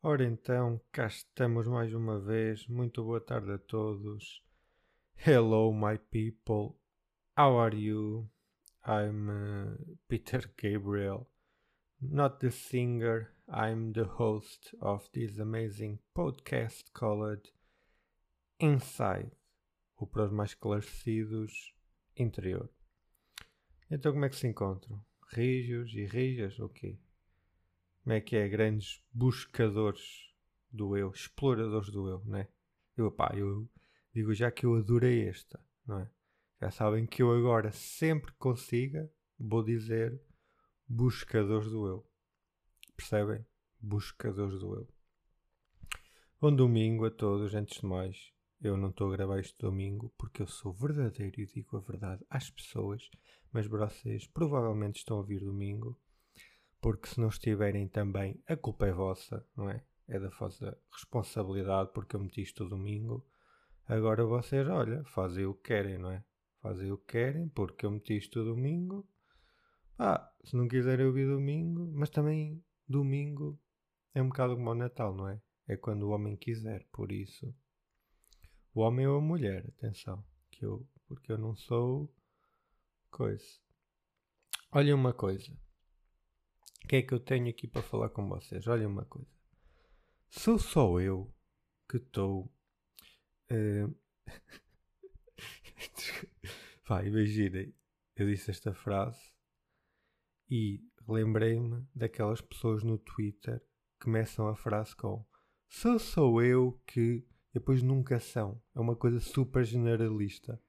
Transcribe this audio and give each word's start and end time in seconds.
Ora 0.00 0.24
então, 0.24 0.80
cá 0.92 1.08
estamos 1.08 1.66
mais 1.66 1.92
uma 1.92 2.20
vez. 2.20 2.68
Muito 2.68 3.02
boa 3.02 3.20
tarde 3.20 3.50
a 3.50 3.58
todos. 3.58 4.44
Hello, 5.26 5.72
my 5.72 5.98
people. 5.98 6.78
How 7.36 7.58
are 7.58 7.76
you? 7.76 8.30
I'm 8.86 9.28
uh, 9.28 9.96
Peter 10.06 10.48
Gabriel. 10.56 11.28
Not 12.00 12.38
the 12.38 12.52
singer, 12.52 13.34
I'm 13.48 13.92
the 13.92 14.04
host 14.04 14.72
of 14.80 15.10
this 15.12 15.36
amazing 15.40 15.98
podcast 16.14 16.92
called 16.92 17.50
Inside, 18.60 19.32
o 19.96 20.06
para 20.06 20.26
os 20.26 20.32
mais 20.32 20.50
esclarecidos, 20.50 21.74
interior. 22.16 22.70
Então, 23.90 24.12
como 24.12 24.24
é 24.24 24.28
que 24.28 24.36
se 24.36 24.46
encontram? 24.46 25.04
Rijos 25.32 25.92
e 25.92 26.04
rijas? 26.04 26.56
O 26.60 26.68
quê? 26.68 27.00
Como 28.08 28.16
é 28.16 28.22
que 28.22 28.36
é? 28.36 28.48
Grandes 28.48 29.02
buscadores 29.12 30.32
do 30.72 30.96
eu, 30.96 31.10
exploradores 31.10 31.90
do 31.90 32.08
eu, 32.08 32.24
né? 32.24 32.48
Eu, 32.96 33.12
pá, 33.12 33.34
eu 33.36 33.68
digo 34.14 34.32
já 34.32 34.50
que 34.50 34.64
eu 34.64 34.76
adorei 34.76 35.28
esta, 35.28 35.62
não 35.86 35.98
é? 35.98 36.10
Já 36.58 36.70
sabem 36.70 37.04
que 37.04 37.22
eu 37.22 37.30
agora, 37.30 37.70
sempre 37.70 38.32
que 38.32 38.38
consiga, 38.38 39.12
vou 39.38 39.62
dizer 39.62 40.18
buscadores 40.88 41.68
do 41.68 41.86
eu. 41.86 42.10
Percebem? 42.96 43.44
Buscadores 43.78 44.58
do 44.58 44.74
eu. 44.74 44.88
Bom 46.40 46.56
domingo 46.56 47.04
a 47.04 47.10
todos, 47.10 47.54
antes 47.54 47.78
de 47.78 47.84
mais. 47.84 48.32
Eu 48.58 48.78
não 48.78 48.88
estou 48.88 49.12
a 49.12 49.16
gravar 49.18 49.38
este 49.38 49.58
domingo 49.58 50.10
porque 50.16 50.40
eu 50.40 50.46
sou 50.46 50.72
verdadeiro 50.72 51.38
e 51.42 51.44
digo 51.44 51.76
a 51.76 51.80
verdade 51.80 52.24
às 52.30 52.48
pessoas, 52.48 53.10
mas 53.52 53.66
vocês 53.66 54.26
provavelmente 54.26 54.96
estão 54.96 55.18
a 55.18 55.20
ouvir 55.20 55.40
domingo, 55.40 56.00
porque 56.80 57.08
se 57.08 57.20
não 57.20 57.28
estiverem 57.28 57.88
também, 57.88 58.42
a 58.46 58.56
culpa 58.56 58.86
é 58.86 58.92
vossa, 58.92 59.44
não 59.56 59.68
é? 59.68 59.84
É 60.06 60.18
da 60.18 60.28
vossa 60.30 60.76
responsabilidade 60.92 61.90
porque 61.92 62.16
eu 62.16 62.20
meti 62.20 62.42
isto 62.42 62.68
domingo. 62.68 63.26
Agora 63.86 64.24
vocês, 64.24 64.66
olha, 64.68 65.04
fazem 65.04 65.44
o 65.46 65.54
que 65.54 65.68
querem, 65.68 65.98
não 65.98 66.10
é? 66.10 66.24
Fazem 66.62 66.90
o 66.90 66.98
que 66.98 67.12
querem 67.12 67.48
porque 67.48 67.84
eu 67.84 67.90
meti 67.90 68.16
isto 68.16 68.44
domingo. 68.44 69.08
Ah, 69.98 70.32
se 70.44 70.56
não 70.56 70.68
quiserem 70.68 71.06
ouvir 71.06 71.26
domingo, 71.26 71.90
mas 71.94 72.10
também 72.10 72.62
domingo 72.88 73.60
é 74.14 74.22
um 74.22 74.28
bocado 74.28 74.56
como 74.56 74.70
o 74.70 74.74
Natal, 74.74 75.14
não 75.14 75.28
é? 75.28 75.40
É 75.66 75.76
quando 75.76 76.04
o 76.04 76.10
homem 76.10 76.36
quiser, 76.36 76.86
por 76.92 77.12
isso. 77.12 77.54
O 78.72 78.80
homem 78.80 79.06
ou 79.06 79.18
a 79.18 79.20
mulher, 79.20 79.66
atenção, 79.68 80.24
que 80.50 80.64
eu, 80.64 80.86
porque 81.06 81.32
eu 81.32 81.38
não 81.38 81.54
sou 81.56 82.12
coisa. 83.10 83.44
Olhem 84.70 84.94
uma 84.94 85.12
coisa. 85.12 85.52
Que 86.88 86.96
é 86.96 87.02
que 87.02 87.12
eu 87.12 87.20
tenho 87.20 87.50
aqui 87.50 87.68
para 87.68 87.82
falar 87.82 88.08
com 88.08 88.26
vocês? 88.26 88.66
Olhem 88.66 88.86
uma 88.86 89.04
coisa. 89.04 89.28
Sou 90.30 90.58
só 90.58 90.98
eu 90.98 91.30
que 91.88 91.98
estou. 91.98 92.50
Uh... 93.50 93.94
Vai, 96.86 97.06
imaginem. 97.06 97.74
Eu 98.14 98.26
disse 98.26 98.50
esta 98.50 98.74
frase 98.74 99.32
e 100.50 100.82
lembrei-me 101.06 101.86
daquelas 101.94 102.42
pessoas 102.42 102.82
no 102.82 102.98
Twitter 102.98 103.58
que 103.60 104.04
começam 104.04 104.48
a 104.48 104.54
frase 104.54 104.94
com 104.94 105.24
Sou 105.66 105.98
só 105.98 106.42
eu 106.42 106.78
que. 106.86 107.26
Depois 107.54 107.82
nunca 107.82 108.20
são. 108.20 108.62
É 108.74 108.80
uma 108.80 108.96
coisa 108.96 109.18
super 109.18 109.64
generalista. 109.64 110.60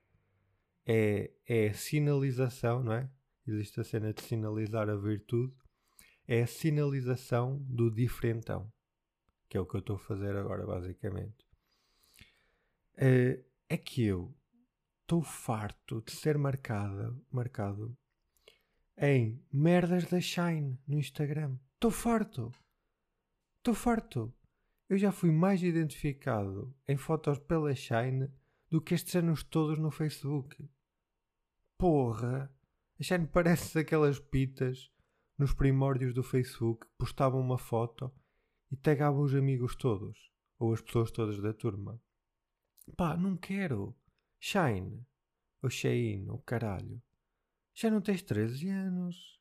É, 0.86 1.32
é 1.46 1.74
sinalização, 1.74 2.82
não 2.82 2.94
é? 2.94 3.10
Existe 3.46 3.82
a 3.82 3.84
cena 3.84 4.14
de 4.14 4.22
sinalizar 4.22 4.90
a 4.90 4.96
virtude. 4.96 5.54
É 6.32 6.44
a 6.44 6.48
sinalização 6.48 7.58
do 7.68 7.90
diferentão. 7.90 8.72
Que 9.50 9.58
é 9.58 9.60
o 9.60 9.66
que 9.66 9.74
eu 9.74 9.80
estou 9.80 9.96
a 9.96 10.00
fazer 10.00 10.36
agora, 10.36 10.64
basicamente. 10.64 11.44
É, 12.96 13.44
é 13.68 13.76
que 13.76 14.04
eu 14.04 14.32
estou 15.02 15.24
farto 15.24 16.04
de 16.06 16.12
ser 16.12 16.38
marcado, 16.38 17.20
marcado 17.32 17.98
em 18.96 19.44
merdas 19.52 20.06
da 20.06 20.22
Shine 20.22 20.80
no 20.88 21.00
Instagram. 21.00 21.58
Estou 21.74 21.90
farto. 21.90 22.52
Estou 23.58 23.74
farto. 23.74 24.32
Eu 24.88 25.00
já 25.00 25.12
fui 25.12 25.32
mais 25.32 25.64
identificado 25.64 26.72
em 26.88 26.96
fotos 26.96 27.40
pela 27.40 27.74
Shine 27.74 28.30
do 28.70 28.80
que 28.80 28.94
estes 28.94 29.16
anos 29.16 29.42
todos 29.42 29.80
no 29.80 29.90
Facebook. 29.90 30.70
Porra! 31.76 32.56
A 33.00 33.04
Shine 33.04 33.26
parece 33.26 33.80
aquelas 33.80 34.20
pitas 34.20 34.92
nos 35.40 35.54
primórdios 35.54 36.14
do 36.14 36.22
Facebook 36.22 36.86
que 36.86 36.94
postavam 36.98 37.40
uma 37.40 37.58
foto 37.58 38.14
e 38.70 38.76
tagavam 38.76 39.22
os 39.22 39.34
amigos 39.34 39.74
todos 39.74 40.30
ou 40.60 40.74
as 40.74 40.82
pessoas 40.82 41.12
todas 41.12 41.40
da 41.42 41.54
turma. 41.54 42.00
Pá, 42.98 43.16
não 43.16 43.38
quero. 43.38 43.96
Shine. 44.38 45.08
Ou 45.64 45.70
Shein, 45.70 46.30
ou 46.30 46.40
caralho. 46.40 47.02
Já 47.74 47.90
não 47.90 48.02
tens 48.02 48.22
13 48.22 48.68
anos. 48.70 49.40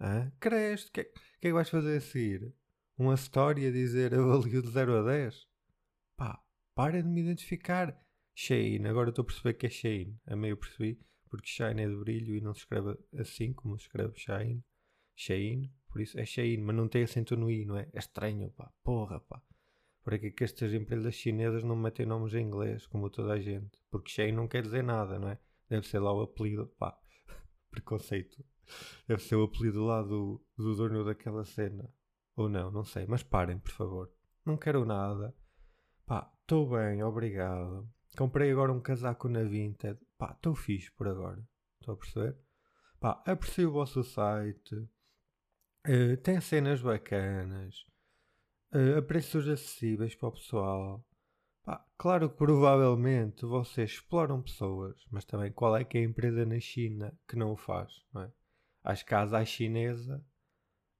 Hã? 0.00 0.32
Cresce. 0.40 0.88
O 0.88 0.92
que, 0.92 1.00
é, 1.02 1.04
que 1.04 1.20
é 1.42 1.48
que 1.48 1.52
vais 1.52 1.70
fazer 1.70 1.96
a 1.96 2.00
seguir? 2.00 2.52
Uma 2.98 3.14
história 3.14 3.68
a 3.68 3.72
dizer 3.72 4.14
avalio 4.14 4.62
de 4.62 4.70
0 4.70 4.98
a 4.98 5.02
10? 5.02 5.48
Pá, 6.16 6.42
para 6.74 7.00
de 7.00 7.08
me 7.08 7.20
identificar. 7.20 7.96
Shein. 8.34 8.84
Agora 8.86 9.10
estou 9.10 9.22
a 9.22 9.26
perceber 9.26 9.54
que 9.54 9.66
é 9.66 9.70
Shein. 9.70 10.18
A 10.26 10.34
meio 10.34 10.56
percebi. 10.56 11.00
Porque 11.28 11.48
Shine 11.48 11.82
é 11.82 11.88
de 11.88 11.96
brilho 11.96 12.34
e 12.34 12.40
não 12.40 12.52
se 12.52 12.60
escreve 12.60 12.98
assim 13.16 13.52
como 13.52 13.78
se 13.78 13.86
escreve 13.86 14.18
Shine. 14.18 14.64
Shein. 15.16 15.72
Por 15.88 16.00
isso 16.00 16.20
é 16.20 16.24
Shein. 16.24 16.58
Mas 16.58 16.76
não 16.76 16.86
tem 16.86 17.02
acento 17.02 17.36
no 17.36 17.50
I, 17.50 17.64
não 17.64 17.76
é? 17.76 17.88
É 17.92 17.98
estranho, 17.98 18.50
pá. 18.50 18.70
Porra, 18.84 19.18
pá. 19.18 19.42
Para 20.04 20.18
que, 20.18 20.30
que 20.30 20.44
estas 20.44 20.72
empresas 20.72 21.14
chinesas 21.14 21.64
não 21.64 21.74
metem 21.74 22.06
nomes 22.06 22.34
em 22.34 22.46
inglês, 22.46 22.86
como 22.86 23.10
toda 23.10 23.32
a 23.32 23.40
gente? 23.40 23.76
Porque 23.90 24.10
Shein 24.10 24.32
não 24.32 24.46
quer 24.46 24.62
dizer 24.62 24.84
nada, 24.84 25.18
não 25.18 25.30
é? 25.30 25.38
Deve 25.68 25.88
ser 25.88 25.98
lá 25.98 26.12
o 26.12 26.20
apelido. 26.20 26.68
Pá, 26.78 26.96
preconceito. 27.72 28.44
Deve 29.08 29.22
ser 29.22 29.36
o 29.36 29.44
apelido 29.44 29.84
lá 29.84 30.02
do, 30.02 30.40
do 30.56 30.76
dono 30.76 31.04
daquela 31.04 31.44
cena. 31.44 31.92
Ou 32.36 32.48
não, 32.48 32.70
não 32.70 32.84
sei. 32.84 33.06
Mas 33.08 33.22
parem, 33.22 33.58
por 33.58 33.72
favor. 33.72 34.12
Não 34.44 34.56
quero 34.56 34.84
nada. 34.84 35.34
Pá, 36.04 36.30
estou 36.40 36.68
bem, 36.68 37.02
obrigado. 37.02 37.88
Comprei 38.16 38.52
agora 38.52 38.72
um 38.72 38.80
casaco 38.80 39.28
na 39.28 39.42
Vinted. 39.42 39.98
Pá, 40.16 40.32
estou 40.32 40.54
fixe 40.54 40.90
por 40.92 41.08
agora. 41.08 41.42
Estou 41.80 41.94
a 41.94 41.96
perceber? 41.96 42.38
Pá, 43.00 43.22
aprecio 43.26 43.68
o 43.70 43.72
vosso 43.72 44.02
site. 44.04 44.88
Uh, 45.88 46.16
tem 46.16 46.40
cenas 46.40 46.82
bacanas. 46.82 47.86
Uh, 48.74 48.98
a 48.98 49.02
preços 49.02 49.46
acessíveis 49.46 50.16
para 50.16 50.28
o 50.28 50.32
pessoal. 50.32 51.06
Pá, 51.64 51.84
claro 51.96 52.28
que 52.28 52.36
provavelmente 52.36 53.46
vocês 53.46 53.92
exploram 53.92 54.42
pessoas, 54.42 55.06
mas 55.12 55.24
também 55.24 55.52
qual 55.52 55.76
é 55.76 55.84
que 55.84 55.96
é 55.96 56.00
a 56.00 56.04
empresa 56.04 56.44
na 56.44 56.58
China 56.58 57.16
que 57.28 57.36
não 57.36 57.52
o 57.52 57.56
faz? 57.56 57.92
Não 58.12 58.22
é? 58.22 58.32
Que 59.04 59.14
a 59.14 59.20
ASAI 59.20 59.46
chinesa 59.46 60.24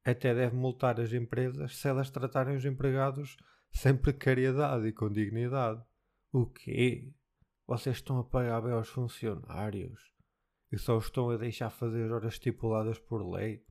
até 0.05 0.33
deve 0.33 0.55
multar 0.55 1.01
as 1.01 1.13
empresas 1.13 1.77
se 1.77 1.89
elas 1.89 2.09
tratarem 2.09 2.57
os 2.57 2.65
empregados 2.65 3.37
sem 3.73 3.97
precariedade 3.97 4.87
e 4.87 4.93
com 4.93 5.11
dignidade. 5.11 5.83
O 6.33 6.47
quê? 6.47 7.13
Vocês 7.67 7.97
estão 7.97 8.19
a 8.19 8.25
pagar 8.25 8.61
bem 8.61 8.73
aos 8.73 8.89
funcionários 8.89 10.01
e 10.71 10.79
só 10.79 10.97
os 10.97 11.07
estão 11.07 11.31
a 11.31 11.37
deixar 11.37 11.71
fazer 11.71 12.13
horas 12.13 12.35
estipuladas 12.35 13.01
por 13.01 13.29
lei? 13.29 13.65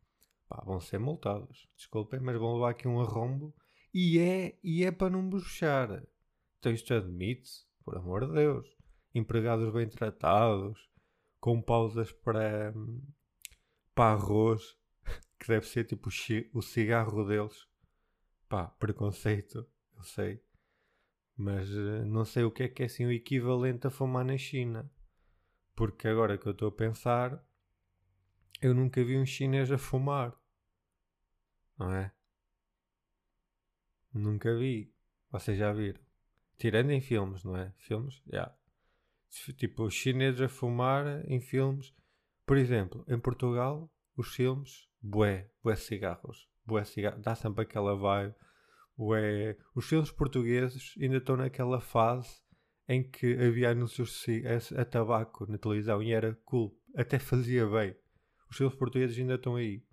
Pá, 0.47 0.63
vão 0.65 0.79
ser 0.79 0.99
multados. 0.99 1.67
Desculpem, 1.75 2.19
mas 2.19 2.37
vão 2.37 2.55
levar 2.55 2.71
aqui 2.71 2.87
um 2.87 2.99
arrombo 3.01 3.55
e 3.93 4.19
é, 4.19 4.57
e 4.63 4.83
é 4.83 4.91
para 4.91 5.09
não 5.09 5.27
buchar. 5.27 6.03
Então 6.59 6.71
isto 6.71 6.93
admite-se, 6.93 7.65
por 7.83 7.97
amor 7.97 8.27
de 8.27 8.33
Deus. 8.33 8.67
Empregados 9.13 9.71
bem 9.71 9.87
tratados, 9.87 10.89
com 11.39 11.61
pausas 11.61 12.11
para, 12.11 12.73
para 13.93 14.13
arroz, 14.13 14.77
que 15.39 15.47
deve 15.47 15.65
ser 15.65 15.85
tipo 15.85 16.09
o 16.53 16.61
cigarro 16.61 17.23
deles. 17.25 17.67
Pá, 18.49 18.67
preconceito, 18.67 19.65
eu 19.95 20.03
sei. 20.03 20.41
Mas 21.37 21.69
uh, 21.69 22.05
não 22.05 22.25
sei 22.25 22.43
o 22.43 22.51
que 22.51 22.63
é 22.63 22.67
que 22.67 22.83
é 22.83 22.85
assim 22.85 23.05
o 23.05 23.11
equivalente 23.11 23.87
a 23.87 23.89
fumar 23.89 24.25
na 24.25 24.37
China. 24.37 24.89
Porque 25.75 26.07
agora 26.07 26.37
que 26.37 26.47
eu 26.47 26.51
estou 26.51 26.69
a 26.69 26.71
pensar, 26.71 27.43
eu 28.61 28.73
nunca 28.73 29.03
vi 29.03 29.17
um 29.17 29.25
chinês 29.25 29.71
a 29.71 29.77
fumar. 29.77 30.33
Não 31.77 31.91
é? 31.91 32.11
Nunca 34.13 34.55
vi. 34.57 34.93
Vocês 35.29 35.57
já 35.57 35.73
viram? 35.73 36.01
Tirando 36.57 36.91
em 36.91 37.01
filmes, 37.01 37.43
não 37.43 37.57
é? 37.57 37.73
Filmes, 37.77 38.21
já. 38.27 38.31
Yeah. 38.31 38.57
Tipo, 39.57 39.83
os 39.83 39.93
chineses 39.93 40.39
a 40.39 40.47
fumar 40.47 41.29
em 41.29 41.41
filmes. 41.41 41.93
Por 42.45 42.57
exemplo, 42.57 43.03
em 43.07 43.19
Portugal, 43.19 43.91
os 44.15 44.33
filmes, 44.33 44.87
bué, 45.01 45.51
bué 45.61 45.75
cigarros. 45.75 46.49
Bué 46.65 46.85
cigarros. 46.85 47.21
Dá 47.21 47.35
sempre 47.35 47.63
aquela 47.63 47.95
vibe. 47.95 48.35
Bué. 48.97 49.57
Os 49.75 49.85
filmes 49.85 50.11
portugueses 50.11 50.95
ainda 51.01 51.17
estão 51.17 51.35
naquela 51.35 51.81
fase 51.81 52.41
em 52.87 53.03
que 53.03 53.33
havia 53.33 53.71
anúncios 53.71 54.25
a, 54.77 54.85
tabaco 54.85 55.45
na 55.51 55.57
televisão 55.57 56.01
e 56.01 56.13
era 56.13 56.33
cool. 56.45 56.79
Até 56.95 57.19
fazia 57.19 57.67
bem. 57.67 57.95
Os 58.55 58.57
filmes 58.57 58.77
portugueses 58.77 59.19
ainda 59.19 59.35
estão 59.35 59.57
aí. 59.57 59.83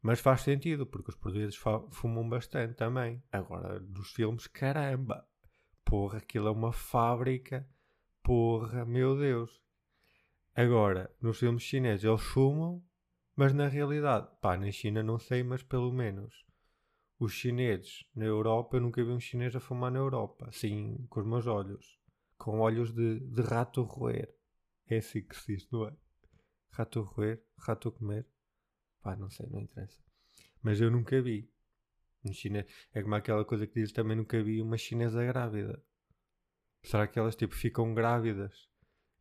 Mas 0.00 0.20
faz 0.20 0.40
sentido, 0.40 0.86
porque 0.86 1.10
os 1.10 1.16
portugueses 1.16 1.60
fumam 1.90 2.26
bastante 2.26 2.72
também. 2.72 3.22
Agora, 3.30 3.78
nos 3.78 4.10
filmes, 4.10 4.46
caramba! 4.46 5.28
Porra, 5.84 6.16
aquilo 6.16 6.48
é 6.48 6.50
uma 6.50 6.72
fábrica. 6.72 7.68
Porra, 8.22 8.86
meu 8.86 9.18
Deus. 9.18 9.50
Agora, 10.56 11.14
nos 11.20 11.38
filmes 11.38 11.62
chineses 11.62 12.04
eles 12.04 12.22
fumam, 12.22 12.82
mas 13.36 13.52
na 13.52 13.68
realidade, 13.68 14.30
pá, 14.40 14.56
na 14.56 14.72
China 14.72 15.02
não 15.02 15.18
sei, 15.18 15.42
mas 15.42 15.62
pelo 15.62 15.92
menos 15.92 16.46
os 17.20 17.32
chineses 17.32 18.02
na 18.14 18.24
Europa, 18.24 18.78
eu 18.78 18.80
nunca 18.80 19.04
vi 19.04 19.10
um 19.10 19.20
chinês 19.20 19.54
a 19.54 19.60
fumar 19.60 19.92
na 19.92 19.98
Europa, 19.98 20.46
assim, 20.48 21.06
com 21.10 21.20
os 21.20 21.26
meus 21.26 21.46
olhos, 21.46 21.98
com 22.38 22.60
olhos 22.60 22.94
de, 22.94 23.20
de 23.20 23.42
rato 23.42 23.82
roer. 23.82 24.34
É 24.86 24.96
assim 24.96 25.20
que 25.20 25.36
se 25.36 25.54
diz, 25.54 25.70
não 25.70 25.86
é? 25.86 25.92
Rato 26.70 27.02
roer, 27.02 27.42
rato 27.56 27.90
comer. 27.90 28.26
Pá, 29.02 29.16
não 29.16 29.30
sei, 29.30 29.46
não 29.48 29.60
interessa. 29.60 29.98
Mas 30.62 30.80
eu 30.80 30.90
nunca 30.90 31.20
vi. 31.20 31.50
Um 32.24 32.32
chinês. 32.32 32.66
É 32.92 33.02
como 33.02 33.14
aquela 33.14 33.44
coisa 33.44 33.66
que 33.66 33.80
diz 33.80 33.92
também 33.92 34.16
nunca 34.16 34.42
vi 34.42 34.60
uma 34.60 34.76
chinesa 34.76 35.24
grávida. 35.24 35.82
Será 36.82 37.06
que 37.06 37.18
elas 37.18 37.36
tipo 37.36 37.54
ficam 37.54 37.94
grávidas 37.94 38.68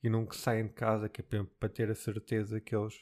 e 0.04 0.10
nunca 0.10 0.36
saem 0.36 0.68
de 0.68 0.74
casa 0.74 1.10
que 1.10 1.22
é 1.22 1.44
para 1.60 1.70
ter 1.70 1.90
a 1.90 1.96
certeza 1.96 2.62
que 2.62 2.76
eles 2.76 2.96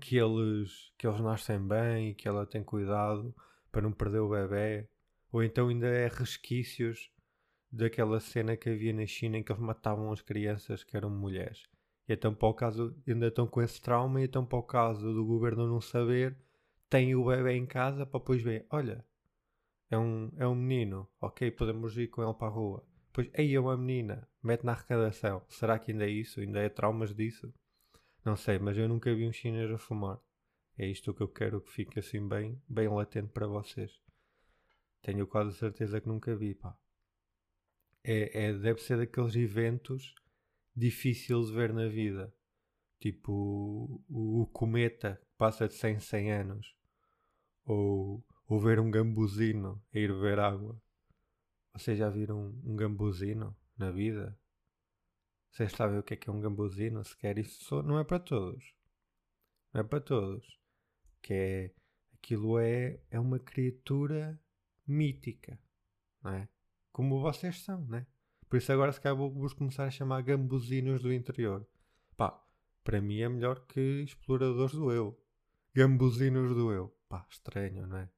que 0.00 0.16
eles 0.16 0.92
que 0.96 1.06
eles 1.06 1.20
nascem 1.20 1.60
bem 1.66 2.10
e 2.10 2.14
que 2.14 2.28
ela 2.28 2.46
tem 2.46 2.62
cuidado 2.62 3.34
para 3.72 3.82
não 3.82 3.92
perder 3.92 4.20
o 4.20 4.30
bebê 4.30 4.88
ou 5.32 5.42
então 5.42 5.68
ainda 5.68 5.88
é 5.88 6.08
resquícios 6.08 7.10
daquela 7.70 8.20
cena 8.20 8.56
que 8.56 8.70
havia 8.70 8.92
na 8.92 9.06
China 9.06 9.38
em 9.38 9.42
que 9.42 9.52
eles 9.52 9.62
matavam 9.62 10.12
as 10.12 10.22
crianças 10.22 10.84
que 10.84 10.96
eram 10.96 11.10
mulheres 11.10 11.68
e 12.08 12.14
então 12.14 12.34
para 12.34 12.48
o 12.48 12.54
caso 12.54 12.96
ainda 13.06 13.28
estão 13.28 13.46
com 13.46 13.60
esse 13.60 13.80
trauma 13.80 14.20
e 14.20 14.24
então 14.24 14.44
para 14.44 14.58
o 14.58 14.62
caso 14.62 15.12
do 15.12 15.24
governo 15.24 15.66
não 15.66 15.80
saber 15.80 16.36
tem 16.88 17.14
o 17.14 17.26
bebê 17.26 17.52
em 17.52 17.66
casa 17.66 18.06
para 18.06 18.18
depois 18.18 18.42
ver, 18.42 18.66
olha, 18.70 19.04
é 19.90 19.98
um, 19.98 20.30
é 20.36 20.46
um 20.46 20.54
menino, 20.54 21.08
ok, 21.20 21.50
podemos 21.50 21.96
ir 21.96 22.08
com 22.08 22.22
ele 22.22 22.34
para 22.34 22.48
a 22.48 22.50
rua. 22.50 22.84
Depois, 23.06 23.30
aí 23.34 23.54
é 23.54 23.60
uma 23.60 23.76
menina, 23.76 24.28
mete 24.42 24.64
na 24.64 24.72
arrecadação. 24.72 25.42
Será 25.48 25.78
que 25.78 25.92
ainda 25.92 26.06
é 26.06 26.10
isso? 26.10 26.40
Ainda 26.40 26.60
é 26.60 26.68
traumas 26.68 27.14
disso? 27.14 27.52
Não 28.24 28.36
sei, 28.36 28.58
mas 28.58 28.76
eu 28.76 28.88
nunca 28.88 29.14
vi 29.14 29.26
um 29.26 29.32
chinês 29.32 29.70
a 29.70 29.78
fumar. 29.78 30.18
É 30.76 30.86
isto 30.86 31.12
que 31.12 31.22
eu 31.22 31.28
quero 31.28 31.60
que 31.60 31.70
fique 31.70 31.98
assim 31.98 32.26
bem, 32.26 32.60
bem 32.68 32.88
latente 32.88 33.32
para 33.32 33.46
vocês. 33.46 34.00
Tenho 35.02 35.26
quase 35.26 35.56
certeza 35.56 36.00
que 36.00 36.08
nunca 36.08 36.36
vi, 36.36 36.54
pá. 36.54 36.76
É, 38.04 38.46
é, 38.46 38.52
deve 38.52 38.80
ser 38.80 38.98
daqueles 38.98 39.34
eventos 39.34 40.14
difíceis 40.74 41.46
de 41.46 41.52
ver 41.52 41.72
na 41.72 41.88
vida. 41.88 42.32
Tipo 43.00 43.32
o, 44.08 44.42
o, 44.42 44.46
cometa 44.48 45.20
que 45.22 45.36
passa 45.36 45.68
de 45.68 45.74
100 45.74 46.00
100 46.00 46.32
anos 46.32 46.76
ou, 47.64 48.24
ou 48.48 48.60
ver 48.60 48.80
um 48.80 48.90
gambuzino 48.90 49.80
a 49.94 49.98
ir 49.98 50.12
beber 50.12 50.40
água. 50.40 50.80
Vocês 51.72 51.98
já 51.98 52.10
viram 52.10 52.38
um, 52.38 52.72
um 52.72 52.76
gambuzino 52.76 53.56
na 53.76 53.90
vida? 53.90 54.36
Vocês 55.50 55.72
sabem 55.72 55.98
o 55.98 56.02
que 56.02 56.14
é 56.14 56.16
que 56.16 56.28
é 56.28 56.32
um 56.32 56.40
gambuzino? 56.40 57.04
Sequer 57.04 57.38
isso 57.38 57.82
não 57.82 57.98
é 57.98 58.04
para 58.04 58.18
todos. 58.18 58.74
Não 59.72 59.80
é 59.80 59.84
para 59.84 60.00
todos. 60.00 60.58
Que 61.22 61.34
é 61.34 61.74
aquilo 62.14 62.58
é, 62.58 63.00
é 63.10 63.18
uma 63.18 63.38
criatura 63.38 64.40
mítica, 64.86 65.58
não 66.22 66.32
é? 66.32 66.48
Como 66.92 67.20
vocês 67.20 67.60
são, 67.60 67.86
né? 67.86 68.06
Por 68.48 68.56
isso 68.56 68.72
agora 68.72 68.92
se 68.92 69.00
calhar 69.00 69.16
vou-vos 69.16 69.52
começar 69.52 69.84
a 69.84 69.90
chamar 69.90 70.22
gambuzinos 70.22 71.02
do 71.02 71.12
interior. 71.12 71.66
Pá, 72.16 72.42
para 72.82 73.00
mim 73.00 73.20
é 73.20 73.28
melhor 73.28 73.66
que 73.66 73.80
exploradores 74.02 74.72
do 74.72 74.90
eu. 74.90 75.20
Gambuzinos 75.74 76.54
do 76.54 76.72
eu. 76.72 76.88
Pá, 77.08 77.26
estranho, 77.30 77.86
não 77.86 77.98
é? 77.98 78.08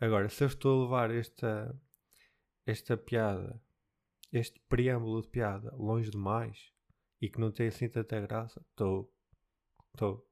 Agora, 0.00 0.28
se 0.28 0.42
eu 0.42 0.48
estou 0.48 0.80
a 0.80 0.84
levar 0.84 1.10
esta, 1.10 1.78
esta 2.66 2.96
piada, 2.96 3.60
este 4.32 4.58
preâmbulo 4.68 5.22
de 5.22 5.28
piada 5.28 5.74
longe 5.76 6.10
demais 6.10 6.72
e 7.20 7.28
que 7.28 7.38
não 7.38 7.52
tem 7.52 7.68
assim 7.68 7.88
tanta 7.88 8.20
graça, 8.20 8.64
estou. 8.70 9.12
Estou. 9.92 10.26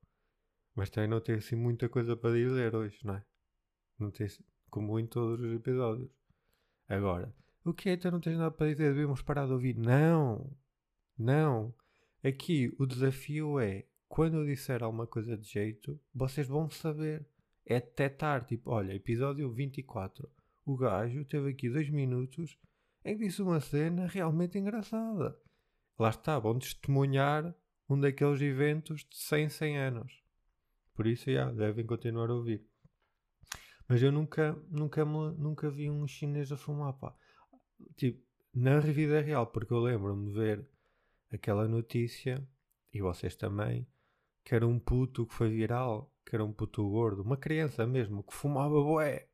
Mas 0.74 0.88
também 0.88 1.10
não 1.10 1.20
tem 1.20 1.36
assim 1.36 1.56
muita 1.56 1.88
coisa 1.88 2.16
para 2.16 2.34
dizer 2.34 2.74
hoje, 2.74 2.98
não 3.04 3.16
é? 3.16 3.24
Não 3.98 4.10
tem, 4.10 4.26
como 4.70 4.98
em 4.98 5.06
todos 5.06 5.44
os 5.44 5.52
episódios. 5.54 6.10
Agora, 6.88 7.32
o 7.64 7.72
que 7.72 7.90
é? 7.90 7.92
Então 7.92 8.10
não 8.10 8.20
tens 8.20 8.38
nada 8.38 8.50
para 8.50 8.70
dizer? 8.70 8.94
Devemos 8.94 9.22
parar 9.22 9.46
de 9.46 9.52
ouvir? 9.52 9.76
Não! 9.76 10.50
Não! 11.18 11.74
Aqui 12.22 12.74
o 12.78 12.86
desafio 12.86 13.58
é 13.58 13.84
quando 14.08 14.38
eu 14.38 14.44
disser 14.44 14.82
alguma 14.82 15.06
coisa 15.06 15.36
de 15.36 15.46
jeito, 15.46 15.98
vocês 16.14 16.46
vão 16.46 16.68
saber 16.68 17.26
é 17.64 17.78
detectar, 17.78 18.44
tipo, 18.44 18.70
olha, 18.70 18.92
episódio 18.92 19.48
24, 19.52 20.28
o 20.66 20.76
gajo 20.76 21.24
teve 21.24 21.50
aqui 21.50 21.70
dois 21.70 21.88
minutos 21.88 22.58
em 23.04 23.16
que 23.16 23.26
disse 23.26 23.40
uma 23.40 23.60
cena 23.60 24.06
realmente 24.06 24.58
engraçada. 24.58 25.38
Lá 25.98 26.10
está, 26.10 26.38
vão 26.38 26.58
testemunhar 26.58 27.54
um 27.88 27.98
daqueles 27.98 28.40
eventos 28.40 29.04
de 29.04 29.16
100, 29.16 29.48
100 29.48 29.78
anos. 29.78 30.22
Por 30.94 31.06
isso, 31.06 31.30
já, 31.30 31.50
devem 31.52 31.86
continuar 31.86 32.30
a 32.30 32.34
ouvir. 32.34 32.66
Mas 33.88 34.02
eu 34.02 34.10
nunca, 34.10 34.52
nunca, 34.68 35.04
nunca 35.04 35.70
vi 35.70 35.90
um 35.90 36.06
chinês 36.06 36.50
a 36.50 36.56
fumar, 36.56 36.92
pá. 36.94 37.14
Tipo, 37.96 38.22
na 38.54 38.80
vida 38.80 39.20
real, 39.20 39.46
porque 39.46 39.72
eu 39.72 39.80
lembro-me 39.80 40.26
de 40.26 40.32
ver 40.32 40.68
aquela 41.32 41.68
notícia, 41.68 42.46
e 42.92 43.00
vocês 43.00 43.36
também, 43.36 43.86
que 44.44 44.54
era 44.54 44.66
um 44.66 44.78
puto 44.78 45.26
que 45.26 45.34
foi 45.34 45.50
viral 45.50 46.10
que 46.30 46.36
era 46.36 46.44
um 46.44 46.52
puto 46.52 46.88
gordo, 46.88 47.22
uma 47.22 47.36
criança 47.36 47.84
mesmo, 47.84 48.22
que 48.22 48.32
fumava 48.32 48.80
bué. 48.80 49.28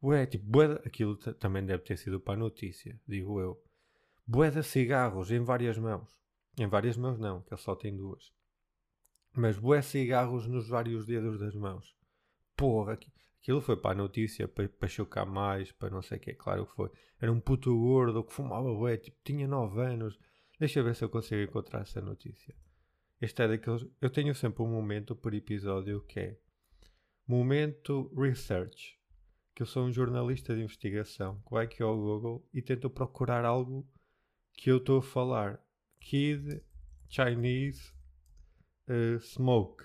Bué, 0.00 0.26
tipo, 0.26 0.44
bué, 0.44 0.74
aquilo 0.84 1.16
também 1.16 1.64
deve 1.64 1.82
ter 1.82 1.96
sido 1.96 2.20
para 2.20 2.34
a 2.34 2.36
notícia, 2.36 3.00
digo 3.08 3.40
eu. 3.40 3.58
Bué 4.26 4.50
de 4.50 4.62
cigarros 4.62 5.30
em 5.30 5.42
várias 5.42 5.78
mãos. 5.78 6.10
Em 6.58 6.66
várias 6.66 6.96
mãos 6.98 7.18
não, 7.18 7.40
que 7.40 7.54
ele 7.54 7.60
só 7.60 7.74
tem 7.74 7.96
duas. 7.96 8.30
Mas 9.32 9.58
bué 9.58 9.80
cigarros 9.80 10.46
nos 10.46 10.68
vários 10.68 11.06
dedos 11.06 11.40
das 11.40 11.54
mãos. 11.54 11.96
Porra, 12.54 12.98
aquilo 13.46 13.60
foi 13.60 13.76
para 13.76 13.92
a 13.92 13.94
notícia, 13.94 14.48
para, 14.48 14.68
para 14.68 14.88
chocar 14.88 15.24
mais, 15.24 15.70
para 15.70 15.88
não 15.88 16.02
sei 16.02 16.18
o 16.18 16.20
que, 16.20 16.34
claro 16.34 16.66
que 16.66 16.74
foi. 16.74 16.90
Era 17.20 17.30
um 17.30 17.38
puto 17.38 17.72
gordo 17.78 18.24
que 18.24 18.32
fumava 18.32 18.74
bué, 18.74 18.96
tipo, 18.96 19.16
tinha 19.22 19.46
9 19.46 19.80
anos. 19.80 20.18
Deixa 20.58 20.82
ver 20.82 20.96
se 20.96 21.04
eu 21.04 21.08
consigo 21.08 21.40
encontrar 21.40 21.82
essa 21.82 22.00
notícia. 22.00 22.52
Este 23.20 23.42
é 23.42 23.48
daqueles. 23.48 23.86
Eu 24.00 24.10
tenho 24.10 24.34
sempre 24.34 24.64
um 24.64 24.68
momento 24.68 25.14
por 25.14 25.32
episódio 25.32 26.00
que 26.02 26.18
é 26.18 26.38
Momento 27.24 28.12
Research. 28.16 28.98
Que 29.54 29.62
eu 29.62 29.66
sou 29.66 29.84
um 29.84 29.92
jornalista 29.92 30.52
de 30.52 30.62
investigação 30.62 31.40
que 31.42 31.52
vai 31.52 31.66
aqui 31.66 31.82
ao 31.84 31.96
Google 31.96 32.44
e 32.52 32.60
tento 32.60 32.90
procurar 32.90 33.44
algo 33.44 33.88
que 34.54 34.70
eu 34.70 34.78
estou 34.78 34.98
a 34.98 35.02
falar. 35.02 35.64
Kid 36.00 36.62
Chinese 37.08 37.92
uh, 38.88 39.20
Smoke. 39.20 39.84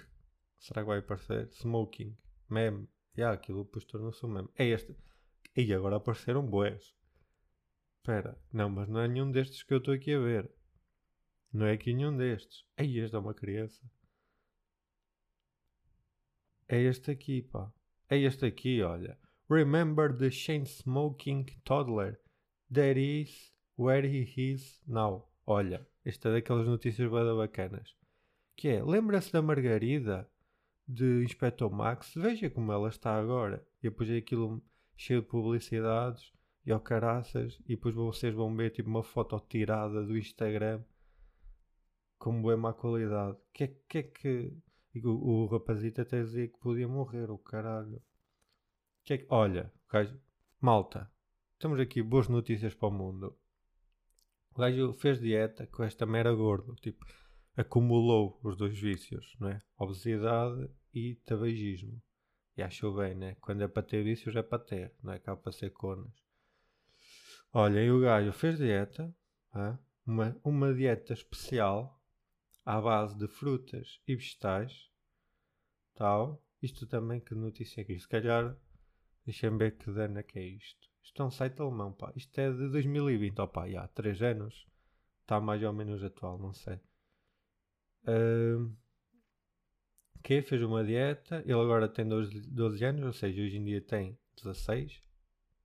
Será 0.57 0.81
que 0.81 0.88
vai 0.88 0.97
aparecer? 0.97 1.47
Smoking. 1.51 2.17
Meme. 2.50 2.88
Yeah, 3.21 3.35
aquilo 3.35 3.63
depois 3.63 3.85
tornou-se 3.85 4.25
um 4.25 4.29
meme. 4.29 4.49
É 4.57 4.65
este. 4.65 4.95
E 5.55 5.71
agora 5.71 5.97
apareceram 5.97 6.43
boés. 6.43 6.95
Espera. 7.99 8.35
Não, 8.51 8.67
mas 8.67 8.89
não 8.89 8.99
é 8.99 9.07
nenhum 9.07 9.31
destes 9.31 9.61
que 9.61 9.71
eu 9.75 9.77
estou 9.77 9.93
aqui 9.93 10.11
a 10.11 10.19
ver. 10.19 10.51
Não 11.53 11.67
é 11.67 11.73
aqui 11.73 11.93
nenhum 11.93 12.17
destes. 12.17 12.65
Ei, 12.75 12.97
este 12.97 13.15
é 13.15 13.19
uma 13.19 13.35
criança. 13.35 13.79
É 16.67 16.81
este 16.81 17.11
aqui, 17.11 17.43
pá. 17.43 17.71
É 18.09 18.17
este 18.17 18.43
aqui, 18.43 18.81
olha. 18.81 19.15
Remember 19.47 20.17
the 20.17 20.31
chain 20.31 20.65
smoking 20.65 21.45
toddler 21.63 22.19
that 22.73 22.99
is 22.99 23.53
where 23.77 24.07
he 24.07 24.33
is 24.35 24.81
now. 24.87 25.29
Olha, 25.45 25.87
esta 26.03 26.29
é 26.29 26.33
daquelas 26.33 26.65
notícias 26.65 27.07
bada 27.11 27.35
bacanas. 27.35 27.95
Que 28.55 28.69
é, 28.69 28.83
lembra-se 28.83 29.31
da 29.31 29.43
Margarida 29.43 30.27
de 30.91 31.24
Inspector 31.24 31.71
Max? 31.71 32.13
Veja 32.15 32.50
como 32.50 32.71
ela 32.71 32.89
está 32.89 33.17
agora. 33.17 33.65
E 33.81 33.89
depois 33.89 34.10
é 34.10 34.17
aquilo 34.17 34.62
cheio 34.95 35.21
de 35.21 35.27
publicidades 35.27 36.33
e 36.65 36.71
ao 36.71 36.79
caraças. 36.79 37.57
E 37.65 37.75
depois 37.75 37.95
vocês 37.95 38.33
vão 38.33 38.55
ver 38.55 38.71
tipo 38.71 38.89
uma 38.89 39.03
foto 39.03 39.39
tirada 39.39 40.05
do 40.05 40.17
Instagram 40.17 40.83
com 42.17 42.51
é 42.51 42.55
má 42.55 42.74
qualidade. 42.74 43.38
Que 43.53 43.63
é 43.63 43.67
que. 43.67 43.98
É 43.98 44.03
que... 44.03 44.53
O, 45.03 45.43
o 45.43 45.45
rapazito 45.48 46.01
até 46.01 46.21
dizia 46.21 46.50
que 46.50 46.60
podia 46.60 46.88
morrer, 46.88 47.31
o 47.31 47.38
caralho. 47.38 48.01
Que 49.05 49.13
é 49.13 49.17
que... 49.19 49.27
Olha, 49.29 49.71
gajo... 49.89 50.19
malta, 50.60 51.10
temos 51.57 51.79
aqui 51.79 52.03
boas 52.03 52.27
notícias 52.27 52.75
para 52.75 52.89
o 52.89 52.91
mundo. 52.91 53.38
O 54.53 54.60
gajo 54.60 54.91
fez 54.91 55.17
dieta 55.21 55.65
com 55.67 55.81
esta 55.81 56.05
mera 56.05 56.33
gordo, 56.33 56.75
tipo, 56.75 57.05
acumulou 57.55 58.38
os 58.43 58.57
dois 58.57 58.77
vícios, 58.77 59.33
não 59.39 59.48
é? 59.48 59.62
Obesidade 59.77 60.69
e 60.93 61.15
tabagismo. 61.25 62.01
E 62.57 62.62
achou 62.62 62.95
bem, 62.95 63.15
né? 63.15 63.36
Quando 63.41 63.63
é 63.63 63.67
para 63.67 63.83
ter 63.83 64.03
vícios 64.03 64.36
é 64.36 64.43
para 64.43 64.60
ter, 64.60 64.93
não 65.01 65.13
é 65.13 65.19
cá 65.19 65.36
para 65.36 65.51
ser 65.51 65.71
conas. 65.71 66.13
Olha, 67.53 67.83
e 67.83 67.91
o 67.91 68.00
gajo 68.00 68.31
fez 68.31 68.57
dieta, 68.57 69.13
uma, 70.05 70.38
uma 70.43 70.74
dieta 70.74 71.13
especial 71.13 72.01
à 72.65 72.79
base 72.79 73.17
de 73.17 73.27
frutas 73.27 74.01
e 74.07 74.15
vegetais, 74.15 74.89
tal, 75.95 76.41
Isto 76.62 76.86
também, 76.86 77.19
que 77.19 77.33
notícia 77.33 77.81
é 77.81 77.83
que 77.83 77.93
isto? 77.93 78.03
Se 78.03 78.10
calhar, 78.10 78.55
deixem 79.25 79.57
ver 79.57 79.77
que 79.77 79.91
dano 79.91 80.19
é 80.19 80.24
que 80.24 80.38
é 80.38 80.43
isto. 80.43 80.88
Isto 81.03 81.24
é 81.24 81.25
um 81.25 81.31
site 81.31 81.60
alemão, 81.60 81.91
pá. 81.91 82.13
Isto 82.15 82.39
é 82.39 82.51
de 82.51 82.69
2020, 82.69 83.39
ó 83.39 83.48
pá, 83.48 83.67
já, 83.67 83.88
3 83.88 84.21
anos. 84.21 84.67
Está 85.21 85.41
mais 85.41 85.63
ou 85.63 85.74
menos 85.74 86.03
atual, 86.03 86.38
não 86.38 86.53
sei. 86.53 86.79
Uh, 88.03 88.71
que 90.23 90.41
fez 90.41 90.61
uma 90.61 90.83
dieta, 90.83 91.41
ele 91.41 91.53
agora 91.53 91.87
tem 91.87 92.07
12, 92.07 92.41
12 92.41 92.85
anos, 92.85 93.05
ou 93.05 93.13
seja, 93.13 93.41
hoje 93.41 93.57
em 93.57 93.63
dia 93.63 93.81
tem 93.81 94.17
16, 94.37 95.01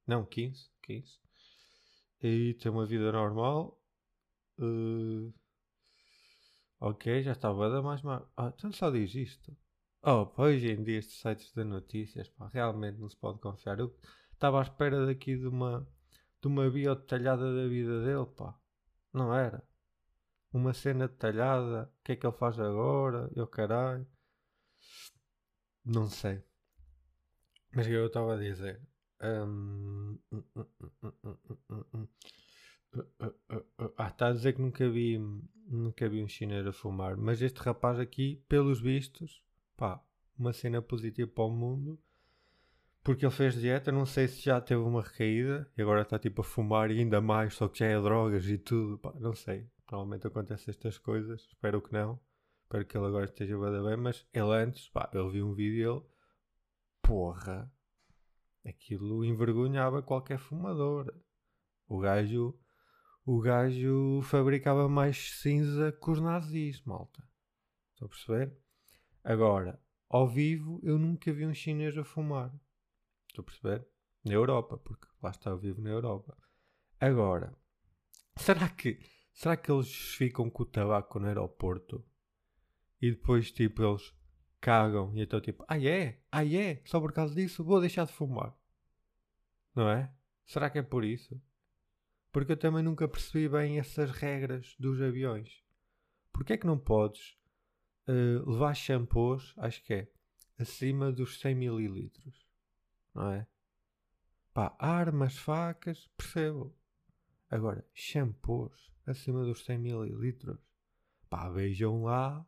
não, 0.06 0.24
15, 0.24 0.70
15. 0.82 1.18
E 2.22 2.54
tem 2.54 2.70
uma 2.70 2.86
vida 2.86 3.10
normal. 3.12 3.80
Uh, 4.58 5.32
ok, 6.80 7.22
já 7.22 7.32
estava 7.32 7.66
a 7.66 7.68
dar 7.68 7.82
mais 7.82 8.02
mal. 8.02 8.30
Ah, 8.36 8.52
então 8.56 8.72
só 8.72 8.90
diz 8.90 9.14
isto. 9.14 9.56
Oh, 10.02 10.30
hoje 10.40 10.70
em 10.72 10.84
dia 10.84 10.98
estes 10.98 11.20
sites 11.20 11.52
de 11.52 11.64
notícias, 11.64 12.28
pá, 12.28 12.48
realmente 12.52 12.98
não 12.98 13.08
se 13.08 13.16
pode 13.16 13.40
confiar. 13.40 13.78
Eu 13.80 13.94
estava 14.32 14.60
à 14.60 14.62
espera 14.62 15.04
daqui 15.04 15.36
de 15.36 15.46
uma, 15.46 15.86
de 16.40 16.48
uma 16.48 16.70
bio 16.70 16.94
detalhada 16.94 17.54
da 17.54 17.68
vida 17.68 18.04
dele, 18.04 18.26
pá. 18.36 18.56
Não 19.12 19.34
era. 19.34 19.62
Uma 20.52 20.72
cena 20.72 21.08
detalhada, 21.08 21.92
o 22.00 22.04
que 22.04 22.12
é 22.12 22.16
que 22.16 22.26
ele 22.26 22.36
faz 22.36 22.58
agora, 22.60 23.30
eu 23.34 23.46
caralho. 23.46 24.06
Não 25.84 26.08
sei. 26.08 26.42
Mas 27.74 27.86
o 27.86 27.88
que 27.88 27.94
eu 27.94 28.06
estava 28.06 28.34
a 28.34 28.38
dizer? 28.38 28.80
Ah, 33.96 34.08
está 34.08 34.28
a 34.28 34.32
dizer 34.32 34.54
que 34.54 34.62
nunca 34.62 34.88
vi, 34.88 35.18
nunca 35.66 36.08
vi 36.08 36.22
um 36.22 36.28
chinês 36.28 36.66
a 36.66 36.72
fumar. 36.72 37.16
Mas 37.16 37.42
este 37.42 37.58
rapaz 37.60 37.98
aqui, 37.98 38.42
pelos 38.48 38.80
vistos, 38.80 39.42
pá, 39.76 40.02
uma 40.38 40.52
cena 40.52 40.82
positiva 40.82 41.30
para 41.30 41.44
o 41.44 41.50
mundo. 41.50 42.00
Porque 43.02 43.24
ele 43.24 43.32
fez 43.32 43.54
dieta, 43.54 43.92
não 43.92 44.04
sei 44.04 44.26
se 44.26 44.42
já 44.42 44.60
teve 44.60 44.80
uma 44.80 45.00
recaída 45.00 45.70
e 45.76 45.82
agora 45.82 46.02
está 46.02 46.18
tipo 46.18 46.40
a 46.40 46.44
fumar 46.44 46.90
ainda 46.90 47.20
mais, 47.20 47.54
só 47.54 47.68
que 47.68 47.78
já 47.78 47.86
é 47.86 48.00
drogas 48.00 48.48
e 48.48 48.58
tudo, 48.58 48.98
pá, 48.98 49.14
não 49.20 49.32
sei. 49.32 49.70
Normalmente 49.88 50.26
acontecem 50.26 50.72
estas 50.72 50.98
coisas, 50.98 51.42
espero 51.42 51.80
que 51.80 51.92
não. 51.92 52.18
Espero 52.66 52.84
que 52.84 52.98
ele 52.98 53.06
agora 53.06 53.26
esteja 53.26 53.56
bem, 53.56 53.96
mas 53.96 54.26
ele 54.32 54.52
antes, 54.52 54.88
pá, 54.88 55.08
ele 55.14 55.30
viu 55.30 55.46
um 55.46 55.54
vídeo 55.54 55.98
ele, 55.98 56.06
porra, 57.00 57.72
aquilo 58.66 59.24
envergonhava 59.24 60.02
qualquer 60.02 60.36
fumador. 60.36 61.14
O 61.86 62.00
gajo, 62.00 62.58
o 63.24 63.40
gajo 63.40 64.20
fabricava 64.22 64.88
mais 64.88 65.38
cinza 65.40 65.92
que 65.92 66.10
os 66.10 66.20
nazis, 66.20 66.82
malta. 66.82 67.22
Estão 67.92 68.06
a 68.06 68.08
perceber? 68.08 68.58
Agora, 69.22 69.80
ao 70.08 70.28
vivo, 70.28 70.80
eu 70.82 70.98
nunca 70.98 71.32
vi 71.32 71.46
um 71.46 71.54
chinês 71.54 71.96
a 71.96 72.02
fumar. 72.02 72.52
Estou 73.28 73.44
a 73.44 73.46
perceber? 73.46 73.88
Na 74.24 74.32
Europa, 74.32 74.76
porque 74.76 75.06
lá 75.22 75.30
está, 75.30 75.50
eu 75.50 75.58
vivo 75.58 75.80
na 75.80 75.90
Europa. 75.90 76.36
Agora, 76.98 77.56
será 78.36 78.68
que, 78.68 78.98
será 79.32 79.56
que 79.56 79.70
eles 79.70 79.94
ficam 80.16 80.50
com 80.50 80.64
o 80.64 80.66
tabaco 80.66 81.20
no 81.20 81.28
aeroporto 81.28 82.04
e 83.00 83.10
depois, 83.10 83.50
tipo, 83.50 83.82
eles 83.82 84.14
cagam 84.60 85.14
e 85.14 85.22
então, 85.22 85.40
tipo, 85.40 85.64
ah 85.68 85.78
é? 85.78 86.20
Ah 86.30 86.44
é? 86.44 86.82
Só 86.84 87.00
por 87.00 87.12
causa 87.12 87.34
disso 87.34 87.64
vou 87.64 87.80
deixar 87.80 88.04
de 88.04 88.12
fumar. 88.12 88.56
Não 89.74 89.88
é? 89.88 90.12
Será 90.44 90.70
que 90.70 90.78
é 90.78 90.82
por 90.82 91.04
isso? 91.04 91.40
Porque 92.32 92.52
eu 92.52 92.56
também 92.56 92.82
nunca 92.82 93.08
percebi 93.08 93.48
bem 93.48 93.78
essas 93.78 94.10
regras 94.10 94.74
dos 94.78 95.00
aviões. 95.00 95.62
Porquê 96.32 96.54
é 96.54 96.56
que 96.56 96.66
não 96.66 96.78
podes 96.78 97.36
uh, 98.08 98.50
levar 98.50 98.74
shampoos, 98.74 99.54
acho 99.56 99.82
que 99.82 99.94
é, 99.94 100.12
acima 100.58 101.12
dos 101.12 101.40
100 101.40 101.54
mililitros? 101.54 102.46
Não 103.14 103.32
é? 103.32 103.46
Pá, 104.52 104.74
armas, 104.78 105.36
facas, 105.36 106.08
percebo. 106.16 106.74
Agora, 107.50 107.86
shampoos 107.94 108.92
acima 109.06 109.44
dos 109.44 109.64
100 109.64 109.78
mililitros. 109.78 110.58
Pá, 111.28 111.48
vejam 111.48 112.02
lá 112.02 112.46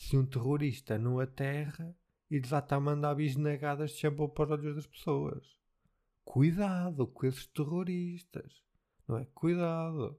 se 0.00 0.16
um 0.16 0.24
terrorista 0.24 0.98
não 0.98 1.20
aterra 1.20 1.94
e 2.30 2.40
desata 2.40 2.74
a 2.74 2.80
mandar 2.80 3.14
bisnagadas 3.14 3.90
de 3.90 3.98
shampoo 3.98 4.30
para 4.30 4.46
os 4.46 4.50
olhos 4.52 4.74
das 4.74 4.86
pessoas. 4.86 5.58
Cuidado 6.24 7.06
com 7.06 7.26
esses 7.26 7.46
terroristas. 7.46 8.64
Não 9.06 9.18
é? 9.18 9.26
Cuidado. 9.34 10.18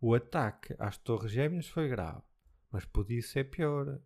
O 0.00 0.14
ataque 0.14 0.74
às 0.78 0.96
Torres 0.96 1.30
Gêmeas 1.30 1.68
foi 1.68 1.88
grave, 1.88 2.22
mas 2.72 2.86
podia 2.86 3.20
ser 3.20 3.50
pior. 3.50 4.00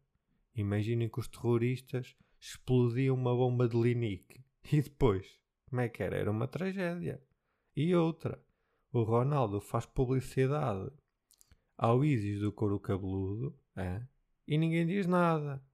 Imaginem 0.56 1.08
que 1.08 1.20
os 1.20 1.28
terroristas 1.28 2.16
explodiam 2.40 3.14
uma 3.14 3.34
bomba 3.34 3.68
de 3.68 3.80
Linique. 3.80 4.44
E 4.72 4.82
depois, 4.82 5.38
como 5.68 5.82
é 5.82 5.88
que 5.88 6.02
era? 6.02 6.16
Era 6.16 6.30
uma 6.30 6.48
tragédia. 6.48 7.22
E 7.76 7.94
outra, 7.94 8.44
o 8.92 9.04
Ronaldo 9.04 9.60
faz 9.60 9.86
publicidade 9.86 10.90
ao 11.78 12.04
ISIS 12.04 12.40
do 12.40 12.50
couro 12.50 12.80
cabeludo, 12.80 13.56
é? 13.76 14.02
E 14.50 14.58
ninguém 14.58 14.84
diz 14.84 15.06
nada. 15.06 15.64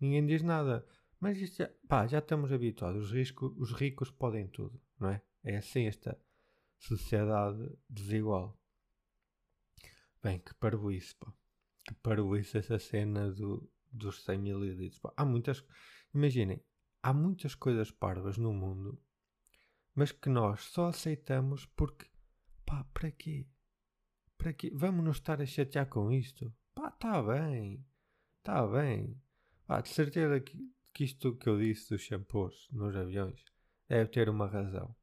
Ninguém 0.00 0.26
diz 0.26 0.42
nada. 0.42 0.84
Mas 1.20 1.38
isto 1.38 1.58
já, 1.58 1.70
pá, 1.86 2.04
já 2.04 2.18
estamos 2.18 2.50
habituados. 2.50 3.06
Os, 3.06 3.12
risco, 3.12 3.54
os 3.56 3.70
ricos 3.70 4.10
podem 4.10 4.48
tudo, 4.48 4.82
não 4.98 5.10
é? 5.10 5.22
É 5.44 5.56
assim 5.58 5.86
esta 5.86 6.20
sociedade 6.80 7.78
desigual. 7.88 8.60
Bem, 10.20 10.40
que 10.40 10.52
parvoíce, 10.54 11.14
pá. 11.14 11.32
Que 11.86 11.94
parvoíce 11.94 12.58
essa 12.58 12.76
cena 12.80 13.30
do, 13.30 13.70
dos 13.92 14.24
100 14.24 14.38
mililitros. 14.38 14.98
Pá. 14.98 15.12
Há 15.16 15.24
muitas... 15.24 15.64
Imaginem, 16.12 16.60
há 17.00 17.12
muitas 17.12 17.54
coisas 17.54 17.92
parvas 17.92 18.36
no 18.36 18.52
mundo, 18.52 19.00
mas 19.94 20.10
que 20.10 20.28
nós 20.28 20.62
só 20.62 20.88
aceitamos 20.88 21.66
porque, 21.66 22.06
pá, 22.66 22.82
para 22.92 23.12
quê? 23.12 23.46
Para 24.36 24.52
quê? 24.52 24.72
Vamos 24.74 25.04
nos 25.04 25.18
estar 25.18 25.40
a 25.40 25.46
chatear 25.46 25.88
com 25.88 26.10
isto? 26.10 26.52
Pá, 26.74 26.88
está 26.88 27.22
bem. 27.22 27.87
Está 28.48 28.66
bem. 28.66 29.14
Ah, 29.68 29.82
de 29.82 29.90
certeza 29.90 30.40
que, 30.40 30.56
que 30.94 31.04
isto 31.04 31.36
que 31.36 31.50
eu 31.50 31.58
disse 31.58 31.90
dos 31.90 32.00
shampoos 32.00 32.66
nos 32.72 32.96
aviões 32.96 33.44
deve 33.86 34.08
ter 34.08 34.26
uma 34.30 34.46
razão. 34.46 34.96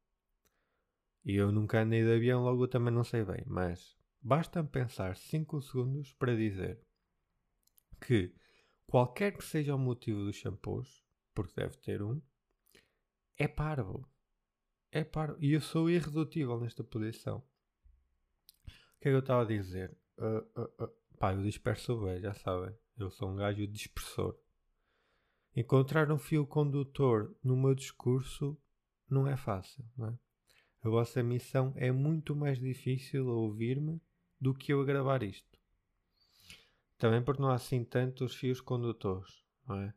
E 1.24 1.36
eu 1.36 1.52
nunca 1.52 1.84
andei 1.84 2.04
de 2.04 2.12
avião, 2.12 2.42
logo 2.42 2.68
também 2.68 2.92
não 2.92 3.04
sei 3.04 3.24
bem, 3.24 3.44
mas 3.46 3.96
basta 4.20 4.64
pensar 4.64 5.16
5 5.16 5.62
segundos 5.62 6.12
para 6.14 6.36
dizer 6.36 6.82
que 8.02 8.34
qualquer 8.88 9.38
que 9.38 9.44
seja 9.44 9.76
o 9.76 9.78
motivo 9.78 10.26
dos 10.26 10.38
shampoos, 10.38 11.06
porque 11.36 11.54
deve 11.56 11.78
ter 11.78 12.02
um, 12.02 12.20
é 13.38 13.48
parvo. 13.48 14.10
É 14.92 15.04
parvo. 15.04 15.38
E 15.40 15.54
eu 15.54 15.62
sou 15.62 15.88
irredutível 15.88 16.60
nesta 16.60 16.84
posição. 16.84 17.38
O 17.38 19.00
que 19.02 19.10
é 19.10 19.12
que 19.12 19.16
eu 19.16 19.20
estava 19.20 19.44
a 19.44 19.46
dizer? 19.46 19.96
Uh, 20.18 20.40
uh, 20.60 20.84
uh. 20.84 20.96
Pá, 21.20 21.36
eu 21.36 21.44
disperso 21.44 22.04
bem, 22.04 22.20
já 22.20 22.34
sabem. 22.34 22.76
Eu 22.98 23.12
sou 23.12 23.30
um 23.30 23.36
gajo 23.36 23.68
dispersor. 23.68 24.38
Encontrar 25.56 26.12
um 26.12 26.18
fio 26.18 26.46
condutor 26.46 27.36
no 27.44 27.56
meu 27.56 27.76
discurso 27.76 28.58
não 29.10 29.28
é 29.28 29.36
fácil, 29.36 29.86
não 29.98 30.10
é? 30.10 30.20
A 30.82 30.90
vossa 30.90 31.24
missão 31.24 31.74
é 31.76 31.92
muito 31.92 32.36
mais 32.36 32.60
difícil 32.60 33.30
a 33.30 33.34
ouvir-me 33.34 34.02
do 34.40 34.54
que 34.54 34.72
eu 34.72 34.82
a 34.82 34.86
gravar 34.86 35.24
isto. 35.24 35.60
Também 36.98 37.24
porque 37.24 37.42
não 37.42 37.50
há 37.50 37.56
assim 37.56 37.84
tantos 37.84 38.36
fios 38.36 38.62
condutores, 38.62 39.44
não 39.68 39.82
é? 39.82 39.94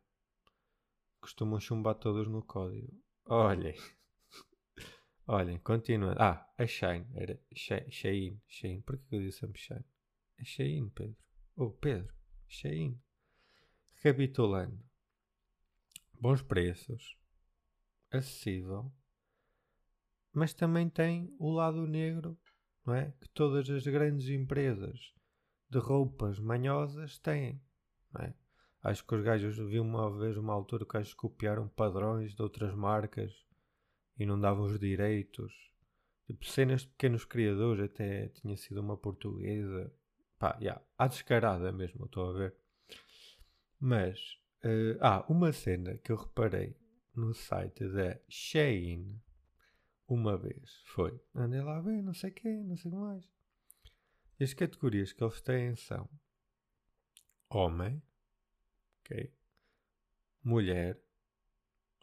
Costumam 1.21 1.59
chumbar 1.59 1.95
todos 1.95 2.27
no 2.27 2.41
código. 2.41 2.91
Olhem. 3.25 3.75
Olhem, 5.27 5.59
continua. 5.59 6.15
Ah, 6.17 6.49
a 6.57 6.65
Shine. 6.65 7.05
Era 7.13 7.39
Shine. 7.53 8.41
Shine. 8.47 8.81
Por 8.81 8.97
que 8.97 9.15
eu 9.15 9.21
disse 9.21 9.39
sempre 9.39 9.59
Shine? 9.59 9.85
É 10.37 10.43
Shine, 10.43 10.89
Pedro. 10.89 11.17
Oh, 11.55 11.69
Pedro. 11.71 12.18
Shein. 12.49 12.99
Recapitulando. 14.01 14.83
Bons 16.19 16.41
preços. 16.41 17.15
Acessível. 18.11 18.91
Mas 20.33 20.53
também 20.53 20.89
tem 20.89 21.33
o 21.37 21.51
lado 21.51 21.85
negro, 21.85 22.35
não 22.83 22.95
é? 22.95 23.13
Que 23.21 23.29
todas 23.29 23.69
as 23.69 23.83
grandes 23.83 24.27
empresas 24.29 25.13
de 25.69 25.77
roupas 25.77 26.39
manhosas 26.39 27.19
têm, 27.19 27.61
não 28.11 28.25
é? 28.25 28.33
Acho 28.81 29.05
que 29.05 29.13
os 29.13 29.23
gajos 29.23 29.57
vi 29.57 29.79
uma 29.79 30.09
vez 30.17 30.35
uma 30.35 30.53
altura 30.53 30.85
que 30.85 30.93
gajos 30.93 31.13
copiaram 31.13 31.67
padrões 31.67 32.33
de 32.33 32.41
outras 32.41 32.73
marcas 32.73 33.31
e 34.17 34.25
não 34.25 34.39
davam 34.39 34.65
os 34.65 34.79
direitos. 34.79 35.53
Tipo, 36.25 36.45
cenas 36.45 36.81
de 36.81 36.87
pequenos 36.87 37.25
criadores, 37.25 37.85
até 37.85 38.29
tinha 38.29 38.57
sido 38.57 38.81
uma 38.81 38.97
portuguesa 38.97 39.93
Pá, 40.39 40.57
yeah, 40.61 40.81
à 40.97 41.07
descarada 41.07 41.71
mesmo, 41.71 42.05
estou 42.05 42.29
a 42.29 42.33
ver. 42.33 42.55
Mas, 43.77 44.39
uh, 44.63 44.97
ah, 45.01 45.25
uma 45.27 45.51
cena 45.51 45.97
que 45.97 46.11
eu 46.11 46.15
reparei 46.15 46.77
no 47.13 47.33
site 47.33 47.85
da 47.89 48.17
Shein 48.29 49.21
uma 50.07 50.37
vez 50.37 50.81
foi, 50.85 51.21
andei 51.35 51.61
lá 51.61 51.77
a 51.77 51.81
ver, 51.81 52.01
não 52.01 52.13
sei 52.13 52.31
quê, 52.31 52.63
não 52.63 52.77
sei 52.77 52.89
mais. 52.91 53.29
E 54.39 54.43
as 54.43 54.53
categorias 54.53 55.11
que 55.11 55.23
eles 55.23 55.41
têm 55.41 55.75
são 55.75 56.09
homem, 57.49 58.01
ok, 59.01 59.33
mulher, 60.43 60.97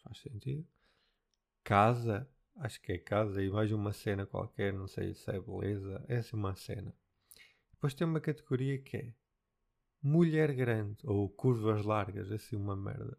faz 0.02 0.18
sentido. 0.18 0.68
Casa, 1.64 2.28
acho 2.56 2.80
que 2.82 2.92
é 2.92 2.98
casa 2.98 3.42
e 3.42 3.50
mais 3.50 3.72
uma 3.72 3.92
cena 3.92 4.26
qualquer, 4.26 4.72
não 4.72 4.86
sei 4.86 5.14
se 5.14 5.30
é 5.30 5.40
beleza, 5.40 6.04
é 6.06 6.18
assim 6.18 6.36
uma 6.36 6.54
cena. 6.54 6.94
Depois 7.76 7.94
tem 7.94 8.06
uma 8.06 8.20
categoria 8.20 8.78
que 8.80 8.96
é 8.96 9.14
mulher 10.02 10.54
grande 10.54 10.98
ou 11.04 11.28
curvas 11.28 11.84
largas, 11.84 12.32
assim 12.32 12.56
uma 12.56 12.74
merda. 12.74 13.18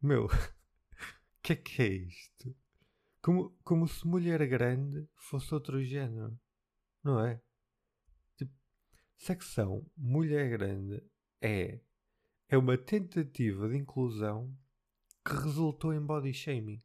Meu, 0.00 0.28
que 1.42 1.52
é 1.52 1.56
que 1.56 1.82
é 1.82 1.88
isto? 1.88 2.56
Como, 3.20 3.50
como 3.62 3.86
se 3.86 4.06
mulher 4.06 4.46
grande 4.46 5.06
fosse 5.16 5.52
outro 5.52 5.82
género, 5.84 6.38
não 7.02 7.20
é? 7.24 7.42
Tipo, 8.36 8.52
secção 9.18 9.84
mulher 9.96 10.48
grande 10.48 11.02
é, 11.40 11.80
é 12.48 12.56
uma 12.56 12.78
tentativa 12.78 13.68
de 13.68 13.76
inclusão 13.76 14.56
que 15.24 15.34
resultou 15.34 15.92
em 15.92 16.00
body 16.00 16.32
shaming. 16.32 16.82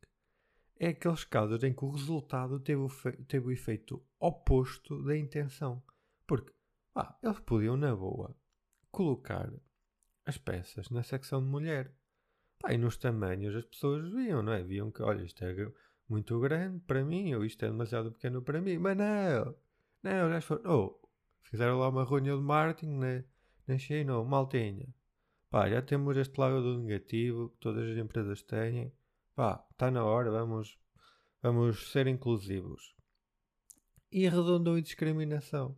É 0.79 0.87
aqueles 0.87 1.23
casos 1.23 1.63
em 1.63 1.73
que 1.73 1.85
o 1.85 1.91
resultado 1.91 2.59
teve 2.59 2.81
o, 2.81 2.89
teve 3.27 3.47
o 3.47 3.51
efeito 3.51 4.03
oposto 4.19 5.03
da 5.03 5.15
intenção. 5.15 5.83
Porque 6.25 6.51
ah, 6.95 7.17
eles 7.23 7.39
podiam, 7.39 7.77
na 7.77 7.95
boa, 7.95 8.35
colocar 8.91 9.51
as 10.25 10.37
peças 10.37 10.89
na 10.89 11.03
secção 11.03 11.41
de 11.41 11.49
mulher. 11.49 11.93
Pá, 12.59 12.73
e 12.73 12.77
nos 12.77 12.97
tamanhos 12.97 13.55
as 13.55 13.65
pessoas 13.65 14.11
viam, 14.11 14.43
não 14.43 14.53
é? 14.53 14.63
Viam 14.63 14.91
que, 14.91 15.01
olha, 15.01 15.23
isto 15.23 15.43
é 15.43 15.71
muito 16.07 16.39
grande 16.39 16.79
para 16.81 17.03
mim, 17.03 17.33
ou 17.33 17.45
isto 17.45 17.63
é 17.63 17.69
demasiado 17.69 18.11
pequeno 18.11 18.41
para 18.41 18.61
mim. 18.61 18.77
Mas 18.77 18.97
não! 18.97 19.55
Não, 20.03 20.29
já 20.29 20.41
foram. 20.41 20.71
Oh, 20.71 21.09
fizeram 21.43 21.79
lá 21.79 21.89
uma 21.89 22.05
reunião 22.05 22.37
de 22.37 22.43
marketing 22.43 22.97
na, 22.97 23.23
na 23.67 23.77
China, 23.77 24.19
oh, 24.19 24.25
maltinha. 24.25 24.87
Pá, 25.49 25.69
já 25.69 25.81
temos 25.81 26.17
este 26.17 26.39
lado 26.39 26.61
do 26.61 26.81
negativo 26.81 27.49
que 27.49 27.57
todas 27.57 27.89
as 27.89 27.97
empresas 27.97 28.41
têm. 28.41 28.93
Pá, 29.35 29.65
está 29.71 29.89
na 29.91 30.03
hora, 30.03 30.31
vamos, 30.31 30.77
vamos 31.41 31.91
ser 31.91 32.07
inclusivos. 32.07 32.95
E 34.11 34.27
arredondou 34.27 34.77
em 34.77 34.81
discriminação. 34.81 35.77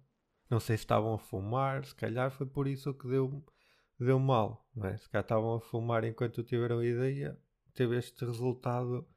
Não 0.49 0.59
sei 0.59 0.77
se 0.77 0.83
estavam 0.83 1.13
a 1.13 1.17
fumar, 1.17 1.85
se 1.85 1.95
calhar 1.95 2.31
foi 2.31 2.45
por 2.45 2.67
isso 2.67 2.93
que 2.93 3.07
deu, 3.07 3.43
deu 3.99 4.19
mal. 4.19 4.67
Não 4.75 4.87
é? 4.87 4.97
Se 4.97 5.09
calhar 5.09 5.23
estavam 5.23 5.55
a 5.55 5.61
fumar 5.61 6.03
enquanto 6.03 6.43
tiveram 6.43 6.79
a 6.79 6.85
ideia, 6.85 7.39
teve 7.73 7.97
este 7.97 8.25
resultado 8.25 9.07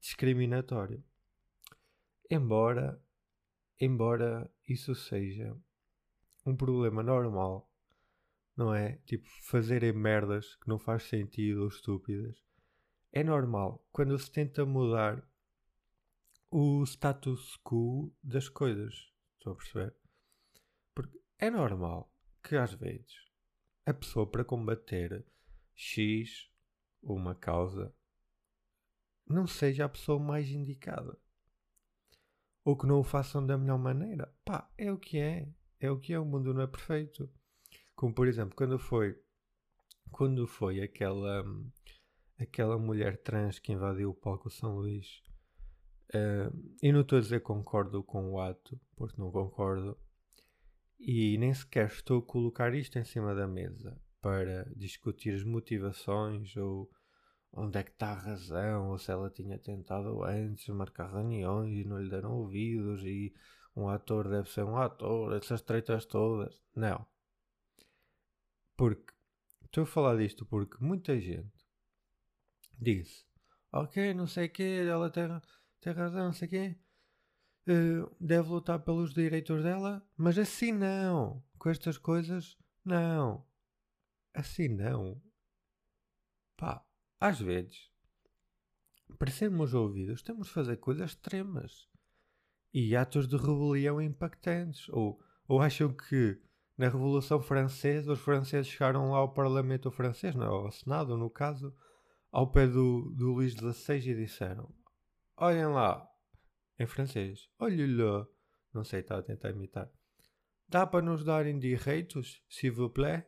discriminatório. 0.00 1.02
Embora, 2.30 3.02
embora 3.80 4.50
isso 4.68 4.94
seja 4.94 5.56
um 6.46 6.56
problema 6.56 7.02
normal, 7.02 7.70
não 8.56 8.74
é? 8.74 8.98
Tipo, 9.06 9.26
fazerem 9.42 9.92
merdas 9.92 10.56
que 10.56 10.68
não 10.68 10.78
faz 10.78 11.04
sentido 11.04 11.62
ou 11.62 11.68
estúpidas. 11.68 12.36
É 13.12 13.22
normal 13.22 13.84
quando 13.92 14.18
se 14.18 14.30
tenta 14.30 14.64
mudar 14.64 15.26
o 16.50 16.84
status 16.84 17.58
quo 17.64 18.12
das 18.22 18.48
coisas. 18.48 19.12
Estou 19.38 19.52
a 19.52 19.56
perceber? 19.56 20.03
É 21.38 21.50
normal 21.50 22.12
que 22.42 22.56
às 22.56 22.72
vezes 22.74 23.24
a 23.86 23.92
pessoa 23.92 24.26
para 24.26 24.44
combater 24.44 25.24
X, 25.74 26.48
uma 27.02 27.34
causa, 27.34 27.94
não 29.26 29.46
seja 29.46 29.84
a 29.84 29.88
pessoa 29.88 30.18
mais 30.18 30.48
indicada. 30.50 31.18
Ou 32.64 32.76
que 32.76 32.86
não 32.86 33.00
o 33.00 33.04
façam 33.04 33.44
da 33.44 33.58
melhor 33.58 33.78
maneira. 33.78 34.32
Pá, 34.44 34.70
é 34.78 34.90
o 34.90 34.98
que 34.98 35.18
é. 35.18 35.48
É 35.78 35.90
o 35.90 35.98
que 35.98 36.12
é. 36.14 36.18
O 36.18 36.24
mundo 36.24 36.54
não 36.54 36.62
é 36.62 36.66
perfeito. 36.66 37.28
Como 37.94 38.14
por 38.14 38.26
exemplo, 38.26 38.56
quando 38.56 38.78
foi 38.78 39.18
quando 40.10 40.46
foi 40.46 40.80
aquela 40.80 41.44
aquela 42.38 42.78
mulher 42.78 43.18
trans 43.22 43.58
que 43.58 43.72
invadiu 43.72 44.10
o 44.10 44.14
palco 44.14 44.50
São 44.50 44.76
Luís. 44.76 45.22
Uh, 46.10 46.76
e 46.82 46.92
não 46.92 47.00
estou 47.00 47.18
a 47.18 47.20
dizer 47.20 47.40
concordo 47.40 48.02
com 48.02 48.32
o 48.32 48.40
ato, 48.40 48.80
porque 48.94 49.20
não 49.20 49.30
concordo, 49.32 49.98
e 50.98 51.36
nem 51.38 51.52
sequer 51.52 51.86
estou 51.86 52.20
a 52.20 52.22
colocar 52.22 52.74
isto 52.74 52.98
em 52.98 53.04
cima 53.04 53.34
da 53.34 53.46
mesa 53.46 54.00
para 54.20 54.64
discutir 54.74 55.34
as 55.34 55.44
motivações 55.44 56.56
ou 56.56 56.90
onde 57.52 57.78
é 57.78 57.82
que 57.82 57.90
está 57.90 58.12
a 58.12 58.18
razão, 58.18 58.90
ou 58.90 58.98
se 58.98 59.10
ela 59.10 59.30
tinha 59.30 59.58
tentado 59.58 60.24
antes 60.24 60.66
marcar 60.68 61.12
reuniões 61.12 61.76
e 61.76 61.84
não 61.84 62.00
lhe 62.00 62.10
deram 62.10 62.32
ouvidos 62.32 63.02
e 63.04 63.32
um 63.76 63.88
ator 63.88 64.28
deve 64.28 64.48
ser 64.50 64.64
um 64.64 64.76
ator, 64.76 65.34
essas 65.34 65.62
tretas 65.62 66.04
todas. 66.04 66.62
Não. 66.74 67.06
Porque 68.76 69.12
estou 69.64 69.84
a 69.84 69.86
falar 69.86 70.16
disto 70.16 70.44
porque 70.46 70.76
muita 70.80 71.18
gente 71.20 71.52
disse 72.80 73.24
ok, 73.74 74.14
não 74.14 74.26
sei 74.26 74.46
o 74.46 74.50
que, 74.50 74.62
ela 74.62 75.10
tem, 75.10 75.24
tem 75.80 75.92
razão, 75.92 76.26
não 76.26 76.32
sei 76.32 76.46
o 76.46 76.50
quê, 76.50 76.76
uh, 77.68 78.16
deve 78.20 78.48
lutar 78.48 78.78
pelos 78.80 79.12
direitos 79.12 79.62
dela, 79.62 80.06
mas 80.16 80.38
assim 80.38 80.72
não. 80.72 81.42
Com 81.58 81.70
estas 81.70 81.98
coisas, 81.98 82.56
não. 82.84 83.46
Assim 84.34 84.68
não. 84.68 85.20
Pá, 86.56 86.84
às 87.20 87.40
vezes, 87.40 87.90
para 89.18 89.30
sermos 89.30 89.74
ouvidos, 89.74 90.22
temos 90.22 90.48
de 90.48 90.52
fazer 90.52 90.76
coisas 90.76 91.10
extremas 91.10 91.88
e 92.72 92.96
atos 92.96 93.28
de 93.28 93.36
rebelião 93.36 94.00
impactantes. 94.00 94.88
Ou, 94.88 95.20
ou 95.46 95.60
acham 95.60 95.92
que 95.92 96.40
na 96.76 96.88
Revolução 96.88 97.40
Francesa 97.40 98.12
os 98.12 98.20
franceses 98.20 98.66
chegaram 98.70 99.10
lá 99.12 99.18
ao 99.18 99.32
Parlamento 99.32 99.90
francês, 99.90 100.34
não, 100.34 100.52
ao 100.52 100.72
Senado, 100.72 101.16
no 101.16 101.30
caso, 101.30 101.74
ao 102.32 102.50
pé 102.50 102.66
do, 102.66 103.12
do 103.16 103.32
Luís 103.32 103.52
XVI 103.52 104.10
e 104.10 104.14
disseram: 104.14 104.68
Olhem 105.36 105.66
lá, 105.66 106.04
em 106.78 106.86
francês. 106.86 107.48
Olha 107.58 107.86
lá. 108.04 108.26
Não 108.72 108.84
sei, 108.84 109.00
está 109.00 109.18
a 109.18 109.22
tentar 109.22 109.50
imitar. 109.50 109.90
Dá 110.68 110.86
para 110.86 111.04
nos 111.04 111.24
darem 111.24 111.58
direitos, 111.58 112.42
s'il 112.48 112.72
vous 112.72 112.92
plaît? 112.92 113.24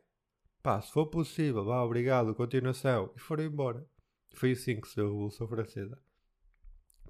Pá, 0.61 0.81
se 0.81 0.91
for 0.91 1.07
possível, 1.07 1.63
vá, 1.63 1.81
obrigado, 1.81 2.35
continuação. 2.35 3.13
E 3.15 3.19
foram 3.19 3.45
embora. 3.45 3.87
Foi 4.33 4.51
assim 4.51 4.81
que 4.81 4.89
se 4.89 4.97
deu 4.97 5.05
a 5.05 5.09
Revolução 5.09 5.47
Francesa. 5.47 5.97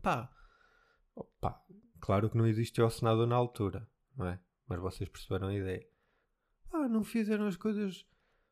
Pá, 0.01 0.31
pá, 1.41 1.59
claro 1.99 2.29
que 2.29 2.37
não 2.37 2.45
existiu 2.45 2.85
o 2.85 2.89
Senado 2.89 3.25
na 3.25 3.35
altura, 3.35 3.89
não 4.15 4.27
é? 4.27 4.39
Mas 4.67 4.79
vocês 4.79 5.09
perceberam 5.09 5.47
a 5.47 5.55
ideia. 5.55 5.87
Pá, 6.69 6.87
não 6.87 7.03
fizeram 7.03 7.47
as 7.47 7.55
coisas. 7.55 8.05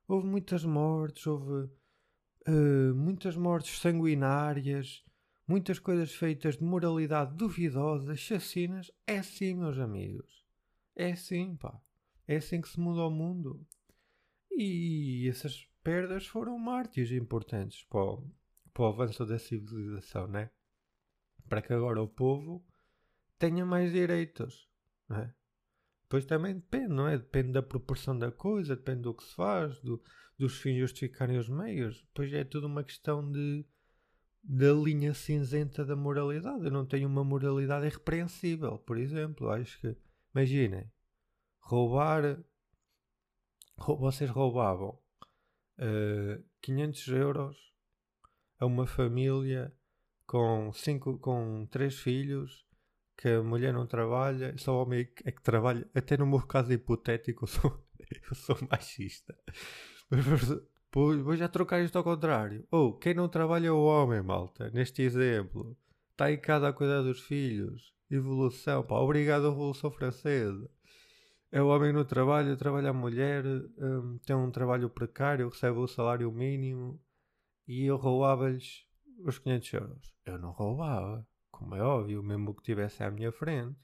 Houve 0.07 0.25
muitas 0.25 0.65
mortes, 0.65 1.27
houve 1.27 1.69
uh, 2.47 2.95
muitas 2.95 3.35
mortes 3.35 3.79
sanguinárias 3.79 5.04
muitas 5.47 5.79
coisas 5.79 6.13
feitas 6.13 6.57
de 6.57 6.63
moralidade 6.63 7.35
duvidosa, 7.35 8.15
chacinas, 8.15 8.91
é 9.05 9.19
assim, 9.19 9.55
meus 9.55 9.77
amigos. 9.77 10.45
É 10.95 11.11
assim, 11.11 11.55
pá. 11.55 11.79
É 12.27 12.37
assim 12.37 12.61
que 12.61 12.69
se 12.69 12.79
muda 12.79 13.01
o 13.01 13.11
mundo. 13.11 13.65
E 14.51 15.27
essas 15.29 15.67
perdas 15.83 16.25
foram 16.25 16.57
mártires 16.57 17.11
importantes 17.11 17.83
para 17.83 18.01
o, 18.01 18.31
para 18.73 18.83
o 18.83 18.87
avanço 18.87 19.25
da 19.25 19.37
civilização, 19.37 20.27
né? 20.27 20.49
Para 21.47 21.61
que 21.61 21.73
agora 21.73 22.01
o 22.01 22.07
povo 22.07 22.65
tenha 23.37 23.65
mais 23.65 23.91
direitos, 23.91 24.67
né? 25.07 25.33
Depois 26.03 26.25
também 26.25 26.55
depende, 26.55 26.87
não 26.87 27.07
é? 27.07 27.17
Depende 27.17 27.51
da 27.51 27.61
proporção 27.61 28.17
da 28.17 28.31
coisa, 28.31 28.75
depende 28.75 29.01
do 29.01 29.13
que 29.13 29.23
se 29.23 29.35
faz, 29.35 29.79
do, 29.81 30.01
dos 30.37 30.57
fins 30.59 30.79
justificarem 30.79 31.37
os 31.37 31.49
meios. 31.49 32.01
Depois 32.03 32.31
é 32.33 32.43
tudo 32.43 32.67
uma 32.67 32.83
questão 32.83 33.29
de 33.31 33.65
da 34.47 34.71
linha 34.71 35.13
cinzenta 35.13 35.83
da 35.83 35.95
moralidade. 35.95 36.65
Eu 36.65 36.71
não 36.71 36.85
tenho 36.85 37.07
uma 37.07 37.23
moralidade 37.23 37.87
irrepreensível, 37.87 38.77
por 38.79 38.97
exemplo. 38.97 39.49
Acho 39.49 39.79
que, 39.81 39.97
imaginem, 40.33 40.89
roubar. 41.59 42.39
Vocês 43.77 44.29
roubavam 44.29 44.91
uh, 45.79 46.33
eh, 46.37 46.41
500 46.61 47.07
euros 47.09 47.57
a 48.57 48.65
uma 48.65 48.87
família 48.87 49.75
com, 50.25 50.71
cinco, 50.73 51.19
com 51.19 51.67
três 51.69 51.99
filhos 51.99 52.65
que 53.17 53.27
a 53.29 53.43
mulher 53.43 53.73
não 53.73 53.85
trabalha, 53.85 54.57
só 54.57 54.75
o 54.75 54.81
homem 54.81 55.09
é 55.23 55.31
que 55.31 55.41
trabalha. 55.41 55.89
Até 55.93 56.17
no 56.17 56.25
meu 56.25 56.41
caso 56.41 56.71
hipotético, 56.71 57.43
eu 57.45 57.47
sou, 57.47 57.87
eu 58.29 58.35
sou 58.35 58.57
machista. 58.69 59.37
Pois, 60.95 61.19
vou 61.19 61.35
já 61.35 61.49
trocar 61.49 61.81
isto 61.83 61.97
ao 61.97 62.05
contrário. 62.05 62.65
Ou, 62.71 62.91
oh, 62.91 62.93
quem 62.93 63.13
não 63.13 63.27
trabalha 63.27 63.67
é 63.67 63.71
o 63.71 63.83
homem, 63.83 64.21
malta. 64.21 64.69
Neste 64.69 65.01
exemplo. 65.01 65.77
Está 66.11 66.31
em 66.31 66.39
casa 66.39 66.69
a 66.69 66.73
cuidar 66.73 67.01
dos 67.01 67.19
filhos. 67.19 67.93
Evolução, 68.09 68.81
pá. 68.81 68.95
Obrigado 68.95 69.49
Revolução 69.49 69.91
Francesa. 69.91 70.71
É 71.51 71.61
o 71.61 71.67
homem 71.67 71.91
no 71.91 72.05
trabalho, 72.05 72.55
trabalha 72.55 72.91
a 72.91 72.93
mulher, 72.93 73.43
um, 73.45 74.17
tem 74.19 74.37
um 74.37 74.49
trabalho 74.49 74.89
precário, 74.89 75.49
recebe 75.49 75.79
o 75.79 75.87
salário 75.87 76.31
mínimo 76.31 76.97
e 77.67 77.83
eu 77.83 77.97
roubava-lhes 77.97 78.85
os 79.19 79.37
500 79.37 79.73
euros. 79.73 80.15
Eu 80.25 80.37
não 80.39 80.51
roubava, 80.51 81.27
como 81.51 81.75
é 81.75 81.83
óbvio, 81.83 82.23
mesmo 82.23 82.53
que 82.53 82.61
estivesse 82.61 83.03
à 83.03 83.11
minha 83.11 83.33
frente. 83.33 83.77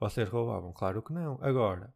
Vocês 0.00 0.28
roubavam? 0.28 0.72
Claro 0.72 1.02
que 1.04 1.12
não. 1.12 1.38
Agora, 1.40 1.94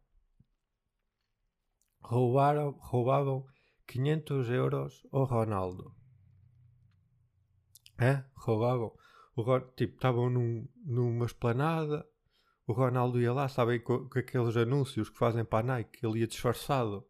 roubaram, 2.01 2.71
roubavam 2.79 3.45
500 3.87 4.49
euros 4.49 5.07
ao 5.11 5.25
Ronaldo. 5.25 5.93
É? 7.97 8.23
Roubavam. 8.35 8.91
O 9.35 9.59
tipo, 9.75 9.95
estavam 9.95 10.29
num, 10.29 10.67
numa 10.85 11.25
esplanada. 11.25 12.07
O 12.67 12.73
Ronaldo 12.73 13.19
ia 13.19 13.33
lá, 13.33 13.47
sabem, 13.47 13.79
com, 13.79 14.09
com, 14.09 14.19
aqueles 14.19 14.55
anúncios 14.57 15.09
que 15.09 15.17
fazem 15.17 15.45
para 15.45 15.59
a 15.59 15.77
Nike. 15.77 16.05
Ele 16.05 16.19
ia 16.19 16.27
disfarçado. 16.27 17.05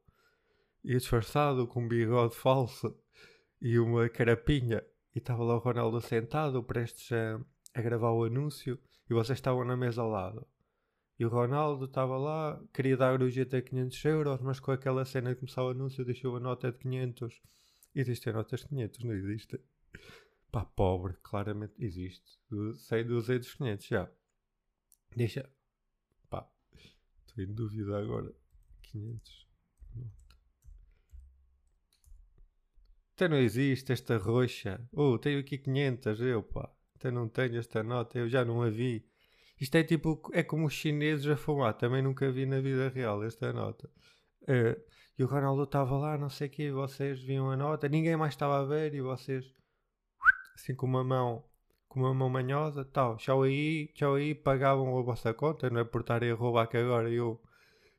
Ia 0.84 0.98
disfarçado 0.98 1.68
com 1.68 1.84
um 1.84 1.88
bigode 1.88 2.36
falso 2.36 2.98
e 3.62 3.80
uma 3.80 4.10
carapinha. 4.10 4.84
E 5.16 5.20
estava 5.20 5.44
lá 5.44 5.56
o 5.56 5.60
Ronaldo 5.60 6.02
sentado, 6.02 6.64
prestes 6.64 7.12
a, 7.12 7.40
a 7.74 7.82
gravar 7.82 8.12
o 8.12 8.24
anúncio. 8.24 8.80
E 9.10 9.14
vocês 9.14 9.38
estavam 9.38 9.64
na 9.64 9.78
mesa 9.78 10.02
ao 10.02 10.10
lado. 10.10 10.46
E 11.18 11.26
o 11.26 11.30
Ronaldo 11.30 11.86
estava 11.86 12.18
lá, 12.18 12.62
queria 12.74 12.98
dar 12.98 13.22
o 13.22 13.30
GT 13.30 13.58
a 13.58 13.62
500 13.62 14.06
euros, 14.06 14.42
mas 14.42 14.60
com 14.60 14.72
aquela 14.72 15.06
cena 15.06 15.30
de 15.30 15.40
começar 15.40 15.64
o 15.64 15.70
anúncio 15.70 16.04
deixou 16.04 16.36
a 16.36 16.40
nota 16.40 16.72
de 16.72 16.78
500. 16.80 17.42
Existem 17.96 18.34
notas 18.34 18.62
de 18.62 18.68
500, 18.68 19.00
não 19.00 19.14
existe? 19.14 19.60
Pá, 20.52 20.66
pobre, 20.66 21.16
claramente 21.24 21.74
existe. 21.80 22.38
100, 22.78 23.08
200, 23.08 23.54
500, 23.54 23.88
já. 23.88 24.12
Deixa. 25.16 25.50
Pá, 26.30 26.50
estou 27.26 27.44
em 27.44 27.54
dúvida 27.54 27.98
agora. 27.98 28.34
500. 28.84 29.46
Até 33.16 33.30
não 33.30 33.38
existe 33.38 33.94
esta 33.94 34.18
roxa. 34.18 34.86
Oh, 34.92 35.18
tenho 35.18 35.40
aqui 35.40 35.58
500, 35.58 36.20
eu 36.20 36.44
pá. 36.44 36.70
Até 36.96 37.10
não 37.10 37.30
tenho 37.30 37.58
esta 37.58 37.82
nota, 37.82 38.20
eu 38.20 38.28
já 38.28 38.44
não 38.44 38.62
a 38.62 38.70
vi. 38.70 39.08
Isto 39.60 39.76
é 39.76 39.84
tipo, 39.84 40.22
é 40.34 40.44
como 40.44 40.66
os 40.66 40.74
chineses 40.74 41.28
a 41.28 41.38
fumar, 41.38 41.74
também 41.74 42.02
nunca 42.02 42.30
vi 42.32 42.46
na 42.46 42.60
vida 42.60 42.90
real 42.90 43.24
esta 43.24 43.54
nota. 43.54 43.90
Uh, 44.44 44.80
e 45.18 45.24
o 45.24 45.28
Ronaldo 45.28 45.64
estava 45.64 45.98
lá, 45.98 46.18
não 46.18 46.30
sei 46.30 46.48
o 46.48 46.52
quê, 46.52 46.72
vocês 46.72 47.22
viam 47.22 47.50
a 47.50 47.56
nota, 47.56 47.88
ninguém 47.88 48.18
mais 48.18 48.34
estava 48.34 48.60
a 48.60 48.66
ver 48.66 48.94
e 48.94 49.02
vocês, 49.02 49.46
assim 50.56 50.76
com 50.76 50.86
uma 50.86 51.04
mão, 51.04 51.46
com 51.88 52.02
uma 52.02 52.14
mão 52.14 52.30
manhosa, 52.30 52.84
tal, 52.84 53.16
tchau 53.16 53.44
aí, 53.44 53.88
tchau 53.94 54.16
aí, 54.16 54.36
pagavam 54.36 54.98
a 54.98 55.02
vossa 55.02 55.34
conta, 55.34 55.70
não 55.70 55.80
é 55.80 55.84
por 55.86 56.02
estarem 56.02 56.32
a 56.32 56.36
roubar 56.36 56.68
que 56.68 56.76
agora 56.78 57.10
eu 57.10 57.42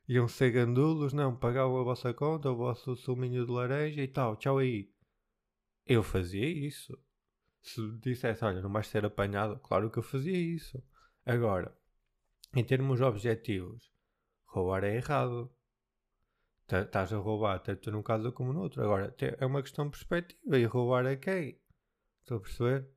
iam 0.07 0.29
ser 0.29 0.51
gandulos, 0.51 1.13
não, 1.15 1.35
pagavam 1.35 1.81
a 1.81 1.85
vossa 1.85 2.13
conta, 2.13 2.51
o 2.51 2.57
vosso 2.57 2.95
suminho 2.97 3.47
de 3.47 3.53
laranja 3.53 4.03
e 4.03 4.09
tal, 4.09 4.37
tchau 4.37 4.59
aí. 4.59 4.91
Eu 5.87 6.03
fazia 6.03 6.47
isso. 6.47 6.97
Se 7.63 7.81
dissesse, 7.99 8.45
olha, 8.45 8.61
não 8.61 8.71
vais 8.71 8.87
ser 8.87 9.05
apanhado, 9.05 9.59
claro 9.61 9.91
que 9.91 9.99
eu 9.99 10.03
fazia 10.03 10.37
isso. 10.37 10.83
Agora, 11.27 11.77
em 12.55 12.63
termos 12.65 13.01
objetivos, 13.01 13.93
roubar 14.47 14.85
é 14.85 14.95
errado. 14.95 15.53
Estás 16.69 17.13
a 17.13 17.19
roubar 17.19 17.59
tanto 17.59 17.91
num 17.91 18.03
caso 18.03 18.33
como 18.33 18.53
no 18.53 18.63
outro. 18.63 18.83
Agora, 18.83 19.15
é 19.19 19.45
uma 19.45 19.61
questão 19.63 19.87
de 19.87 19.91
perspectiva. 19.91 20.57
E 20.57 20.65
roubar 20.65 21.05
é 21.07 21.17
quem? 21.17 21.61
Estou 22.21 22.39
a 22.39 22.41
perceber? 22.41 22.89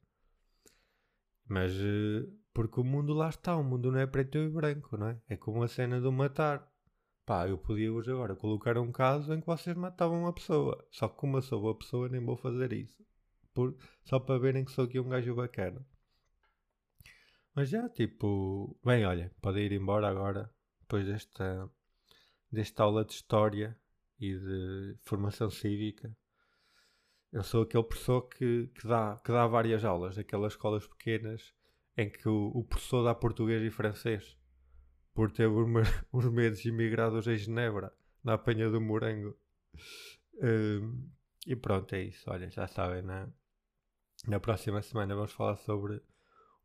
Mas, 1.48 1.72
eh, 1.74 2.30
porque 2.54 2.80
o 2.80 2.84
mundo 2.84 3.14
lá 3.14 3.30
está. 3.30 3.58
O 3.58 3.64
mundo 3.64 3.92
não 3.92 4.00
é 4.00 4.06
preto 4.06 4.38
e 4.38 4.50
branco, 4.50 4.96
não 4.96 5.08
é? 5.08 5.22
É 5.28 5.36
como 5.36 5.64
a 5.64 5.68
cena 5.68 6.00
do 6.00 6.12
matar. 6.12 6.72
Pá, 7.26 7.48
eu 7.48 7.58
podia-vos 7.58 8.08
agora 8.08 8.36
colocar 8.36 8.78
um 8.78 8.92
caso 8.92 9.34
em 9.34 9.42
que 9.42 9.48
vocês 9.48 9.76
matavam 9.76 10.22
uma 10.22 10.34
pessoa. 10.34 10.88
Só 10.92 11.08
que 11.08 11.18
como 11.18 11.38
eu 11.38 11.42
sou 11.42 11.62
uma 11.64 11.76
pessoa, 11.76 12.10
nem 12.10 12.24
vou 12.24 12.38
fazer 12.38 12.74
isso. 12.74 13.04
Por, 13.54 13.76
só 14.04 14.20
para 14.20 14.40
verem 14.40 14.66
que 14.66 14.72
sou 14.72 14.86
aqui 14.86 15.00
um 15.00 15.10
gajo 15.10 15.36
bacana. 15.36 15.86
Mas 17.60 17.72
já, 17.72 17.90
tipo, 17.90 18.80
bem, 18.86 19.06
olha, 19.06 19.34
pode 19.42 19.60
ir 19.60 19.74
embora 19.74 20.08
agora, 20.08 20.50
depois 20.80 21.06
desta, 21.06 21.70
desta 22.50 22.84
aula 22.84 23.04
de 23.04 23.12
História 23.12 23.78
e 24.18 24.34
de 24.34 24.98
formação 25.04 25.50
cívica. 25.50 26.10
Eu 27.34 27.44
sou 27.44 27.64
aquele 27.64 27.84
professor 27.84 28.22
que, 28.30 28.68
que, 28.68 28.88
dá, 28.88 29.20
que 29.22 29.34
dá 29.34 29.46
várias 29.46 29.84
aulas, 29.84 30.18
aquelas 30.18 30.54
escolas 30.54 30.88
pequenas 30.88 31.54
em 31.98 32.10
que 32.10 32.30
o, 32.30 32.50
o 32.56 32.64
professor 32.64 33.04
dá 33.04 33.14
português 33.14 33.62
e 33.62 33.70
francês, 33.70 34.38
por 35.14 35.30
ter 35.30 35.50
uns 35.50 36.32
meses 36.32 36.64
imigrados 36.64 37.28
em 37.28 37.36
Genebra, 37.36 37.94
na 38.24 38.36
apanha 38.36 38.70
do 38.70 38.80
morango. 38.80 39.38
Um, 40.42 41.12
e 41.46 41.58
pronto, 41.58 41.94
é 41.94 42.04
isso. 42.04 42.32
Olha, 42.32 42.50
já 42.50 42.68
sabem, 42.68 43.02
na, 43.02 43.28
na 44.30 44.40
próxima 44.40 44.82
semana 44.82 45.14
vamos 45.14 45.34
falar 45.34 45.58
sobre 45.58 46.02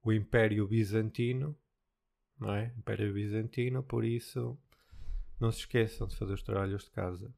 o 0.05 0.13
Império 0.13 0.69
Bizantino, 0.69 1.59
não 2.39 2.55
é? 2.55 2.73
Império 2.77 3.13
Bizantino, 3.13 3.83
por 3.83 4.05
isso 4.05 4.59
não 5.41 5.51
se 5.51 5.61
esqueçam 5.61 6.07
de 6.07 6.17
fazer 6.17 6.35
os 6.35 6.43
trabalhos 6.43 6.85
de 6.85 6.91
casa, 6.91 7.35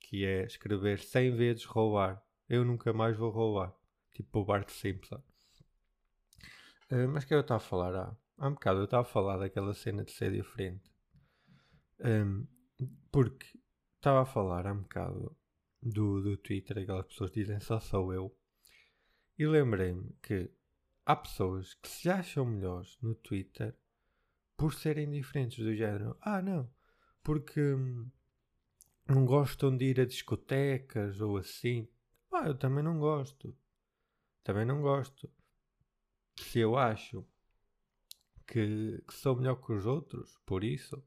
que 0.00 0.24
é 0.24 0.44
escrever 0.44 1.00
100 1.00 1.36
vezes 1.36 1.64
roubar. 1.64 2.22
Eu 2.48 2.64
nunca 2.64 2.92
mais 2.92 3.16
vou 3.16 3.30
roubar, 3.30 3.74
tipo 4.12 4.40
o 4.40 4.44
Bart 4.44 4.70
Simpson. 4.70 5.20
Uh, 6.90 7.08
mas 7.12 7.24
que 7.24 7.34
eu 7.34 7.40
estava 7.40 7.58
a 7.58 7.68
falar 7.68 7.94
há, 7.96 8.16
há 8.38 8.48
um 8.48 8.54
bocado, 8.54 8.78
eu 8.78 8.84
estava 8.84 9.02
a 9.02 9.10
falar 9.10 9.38
daquela 9.38 9.74
cena 9.74 10.04
de 10.04 10.12
ser 10.12 10.30
diferente. 10.30 10.88
Um, 11.98 12.46
porque 13.10 13.46
estava 13.96 14.22
a 14.22 14.26
falar 14.26 14.66
há 14.68 14.72
um 14.72 14.82
bocado 14.82 15.36
do, 15.82 16.20
do 16.22 16.36
Twitter, 16.36 16.78
aquelas 16.78 17.06
pessoas 17.06 17.32
dizem 17.32 17.58
só 17.58 17.80
sou 17.80 18.14
eu. 18.14 18.32
E 19.36 19.44
lembrei-me 19.44 20.14
que 20.22 20.50
há 21.06 21.14
pessoas 21.14 21.72
que 21.74 21.88
se 21.88 22.10
acham 22.10 22.44
melhores 22.44 22.98
no 23.00 23.14
Twitter 23.14 23.74
por 24.56 24.74
serem 24.74 25.08
diferentes 25.08 25.64
do 25.64 25.74
género. 25.74 26.16
Ah, 26.20 26.42
não, 26.42 26.68
porque 27.22 27.60
hum, 27.60 28.10
não 29.08 29.24
gostam 29.24 29.74
de 29.76 29.84
ir 29.84 30.00
a 30.00 30.04
discotecas 30.04 31.20
ou 31.20 31.36
assim. 31.36 31.88
Ah, 32.32 32.48
eu 32.48 32.58
também 32.58 32.82
não 32.82 32.98
gosto. 32.98 33.56
Também 34.42 34.64
não 34.64 34.82
gosto. 34.82 35.30
Se 36.36 36.58
eu 36.58 36.76
acho 36.76 37.24
que, 38.46 39.02
que 39.06 39.14
sou 39.14 39.36
melhor 39.36 39.56
que 39.56 39.72
os 39.72 39.86
outros, 39.86 40.38
por 40.44 40.64
isso, 40.64 41.02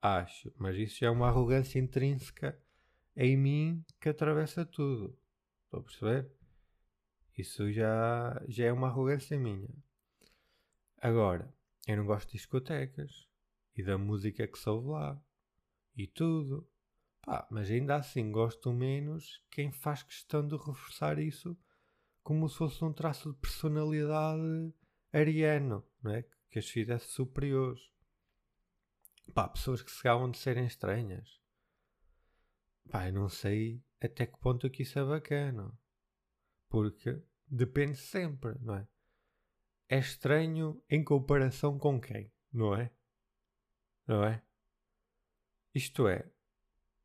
acho. 0.00 0.52
Mas 0.56 0.76
isso 0.76 1.04
é 1.04 1.10
uma 1.10 1.28
arrogância 1.28 1.78
intrínseca 1.78 2.58
em 3.14 3.36
mim 3.36 3.84
que 4.00 4.08
atravessa 4.08 4.64
tudo. 4.64 5.16
Estou 5.64 5.80
a 5.80 5.82
perceber? 5.82 6.39
Isso 7.40 7.72
já, 7.72 8.44
já 8.46 8.66
é 8.66 8.72
uma 8.72 8.88
arrogância 8.88 9.38
minha. 9.38 9.70
Agora, 10.98 11.50
eu 11.86 11.96
não 11.96 12.04
gosto 12.04 12.26
de 12.26 12.36
discotecas 12.36 13.26
e 13.74 13.82
da 13.82 13.96
música 13.96 14.46
que 14.46 14.58
soube 14.58 14.88
lá 14.88 15.18
e 15.96 16.06
tudo. 16.06 16.68
Pá, 17.22 17.48
mas 17.50 17.70
ainda 17.70 17.96
assim 17.96 18.30
gosto 18.30 18.70
menos 18.74 19.42
quem 19.50 19.72
faz 19.72 20.02
questão 20.02 20.46
de 20.46 20.54
reforçar 20.54 21.18
isso 21.18 21.58
como 22.22 22.46
se 22.46 22.58
fosse 22.58 22.84
um 22.84 22.92
traço 22.92 23.32
de 23.32 23.38
personalidade 23.38 24.74
ariano, 25.10 25.82
não 26.02 26.12
é? 26.12 26.22
Que 26.50 26.58
as 26.58 26.68
fizesse 26.68 27.08
superiores. 27.08 27.90
Pá, 29.32 29.48
pessoas 29.48 29.82
que 29.82 29.90
se 29.90 30.02
gavam 30.02 30.30
de 30.30 30.36
serem 30.36 30.66
estranhas. 30.66 31.40
Pá, 32.90 33.08
eu 33.08 33.14
não 33.14 33.30
sei 33.30 33.82
até 33.98 34.26
que 34.26 34.38
ponto 34.38 34.66
é 34.66 34.70
que 34.70 34.82
isso 34.82 34.98
é 34.98 35.04
bacana. 35.04 35.72
Porque 36.68 37.22
depende 37.50 37.98
sempre, 37.98 38.54
não 38.60 38.76
é? 38.76 38.88
É 39.88 39.98
estranho 39.98 40.82
em 40.88 41.02
comparação 41.02 41.78
com 41.78 42.00
quem, 42.00 42.32
não 42.52 42.74
é? 42.74 42.92
Não 44.06 44.24
é? 44.24 44.42
Isto 45.74 46.08
é, 46.08 46.30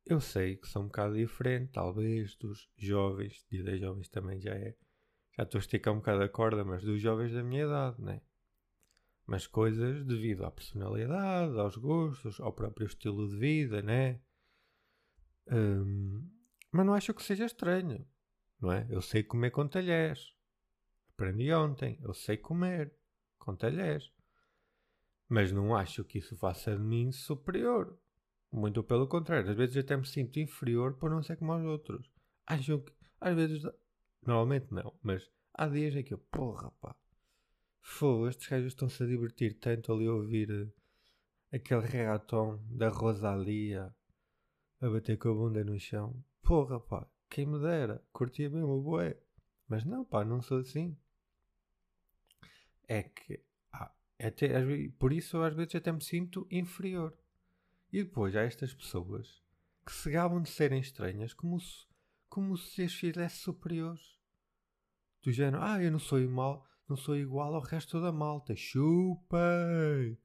eu 0.06 0.20
sei 0.20 0.56
que 0.56 0.68
sou 0.68 0.82
um 0.82 0.86
bocado 0.86 1.16
diferente, 1.16 1.72
talvez, 1.72 2.36
dos 2.36 2.70
jovens, 2.76 3.44
dizer 3.50 3.78
jovens 3.78 4.08
também 4.08 4.40
já 4.40 4.54
é, 4.54 4.76
já 5.36 5.42
estou 5.42 5.58
a 5.58 5.60
esticar 5.60 5.92
um 5.92 5.98
bocado 5.98 6.22
a 6.22 6.28
corda, 6.28 6.64
mas 6.64 6.84
dos 6.84 7.00
jovens 7.00 7.32
da 7.32 7.42
minha 7.42 7.64
idade, 7.64 8.00
não 8.00 8.12
é? 8.12 8.22
Mas 9.26 9.48
coisas 9.48 10.04
devido 10.04 10.44
à 10.44 10.50
personalidade, 10.50 11.58
aos 11.58 11.76
gostos, 11.76 12.38
ao 12.38 12.52
próprio 12.52 12.86
estilo 12.86 13.28
de 13.28 13.36
vida, 13.36 13.82
né? 13.82 14.20
Hum, 15.50 16.30
mas 16.70 16.86
não 16.86 16.94
acho 16.94 17.12
que 17.12 17.22
seja 17.22 17.46
estranho, 17.46 18.06
não 18.60 18.70
é? 18.70 18.86
Eu 18.88 19.02
sei 19.02 19.24
comer 19.24 19.50
com 19.50 19.66
talheres, 19.66 20.35
Aprendi 21.16 21.50
ontem, 21.50 21.98
eu 22.02 22.12
sei 22.12 22.36
comer 22.36 22.92
com 23.38 23.56
talheres. 23.56 24.12
Mas 25.26 25.50
não 25.50 25.74
acho 25.74 26.04
que 26.04 26.18
isso 26.18 26.36
faça 26.36 26.76
de 26.76 26.82
mim 26.82 27.10
superior. 27.10 27.98
Muito 28.52 28.84
pelo 28.84 29.08
contrário, 29.08 29.50
às 29.50 29.56
vezes 29.56 29.78
até 29.78 29.96
me 29.96 30.06
sinto 30.06 30.38
inferior 30.38 30.92
por 30.98 31.10
não 31.10 31.22
ser 31.22 31.38
como 31.38 31.56
os 31.56 31.64
outros. 31.64 32.10
Acho 32.46 32.80
que, 32.80 32.92
às 33.18 33.34
vezes, 33.34 33.62
normalmente 34.26 34.66
não, 34.70 34.94
mas 35.02 35.26
há 35.54 35.66
dias 35.66 35.96
em 35.96 36.04
que 36.04 36.12
eu, 36.12 36.18
porra, 36.18 36.70
pá, 36.82 36.94
fogo, 37.80 38.28
estes 38.28 38.48
gajos 38.48 38.74
estão-se 38.74 39.02
a 39.02 39.06
divertir 39.06 39.58
tanto 39.58 39.94
ali 39.94 40.06
a 40.06 40.12
ouvir 40.12 40.50
uh, 40.50 40.70
aquele 41.50 41.86
reggaeton 41.86 42.62
da 42.68 42.90
Rosalia 42.90 43.90
a 44.82 44.90
bater 44.90 45.16
com 45.16 45.30
a 45.30 45.34
bunda 45.34 45.64
no 45.64 45.80
chão. 45.80 46.22
Porra, 46.42 46.78
pá, 46.78 47.08
quem 47.30 47.46
me 47.46 47.58
dera, 47.58 48.04
curtia 48.12 48.50
mesmo 48.50 48.74
o 48.74 48.82
boé. 48.82 49.18
Mas 49.66 49.82
não, 49.82 50.04
pá, 50.04 50.22
não 50.22 50.42
sou 50.42 50.58
assim 50.58 50.96
é 52.88 53.02
que 53.02 53.42
ah, 53.72 53.92
até, 54.20 54.48
por 54.98 55.12
isso 55.12 55.42
às 55.42 55.54
vezes 55.54 55.74
até 55.74 55.92
me 55.92 56.02
sinto 56.02 56.46
inferior. 56.50 57.16
E 57.92 58.02
depois 58.02 58.34
há 58.34 58.42
estas 58.42 58.74
pessoas 58.74 59.42
que 59.84 59.92
se 59.92 60.10
gabam 60.10 60.42
de 60.42 60.50
serem 60.50 60.80
estranhas 60.80 61.32
como 61.32 61.60
se, 61.60 61.86
como 62.28 62.56
se 62.56 62.82
as 62.82 62.92
fizesse 62.92 63.36
superiores. 63.36 64.16
Do 65.22 65.32
género, 65.32 65.62
ah, 65.62 65.82
eu 65.82 65.90
não 65.90 65.98
sou 65.98 66.18
igual, 66.18 66.64
não 66.88 66.96
sou 66.96 67.16
igual 67.16 67.54
ao 67.54 67.60
resto 67.60 68.00
da 68.00 68.12
malta. 68.12 68.54
Chupem! 68.54 70.18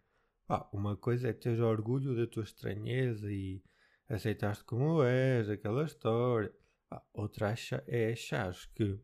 Ah, 0.50 0.68
uma 0.74 0.98
coisa 0.98 1.30
é 1.30 1.34
teres 1.34 1.60
orgulho 1.60 2.16
da 2.16 2.28
tua 2.28 2.44
estranheza 2.44 3.32
e 3.32 3.64
aceitaste 4.10 4.64
como 4.64 5.02
és, 5.04 5.50
aquela 5.50 5.86
história. 5.86 6.54
Ah, 6.90 7.02
outra 7.14 7.54
é 7.88 8.12
achar 8.12 8.54
que 8.76 9.00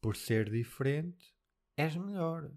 por 0.00 0.16
ser 0.16 0.50
diferente 0.50 1.34
és 1.76 1.96
melhor. 1.96 2.52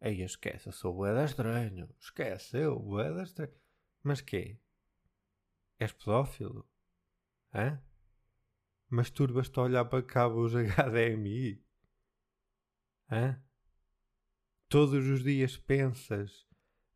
Aí 0.00 0.22
esquece, 0.22 0.68
eu 0.68 0.72
sou 0.72 0.94
boeda 0.94 1.24
estranho. 1.24 1.88
Esquece, 1.98 2.58
eu, 2.58 2.78
boeda 2.78 3.22
estranho. 3.22 3.52
Mas 4.02 4.20
quê? 4.22 4.58
És 5.78 5.92
pedófilo? 5.92 6.66
Hã? 7.54 7.82
Masturbas-te 8.88 9.58
a 9.58 9.62
olhar 9.62 9.84
para 9.84 10.02
cabos 10.02 10.54
HDMI? 10.56 11.62
Hã? 13.10 13.42
Todos 14.68 15.06
os 15.06 15.22
dias 15.22 15.56
pensas 15.56 16.46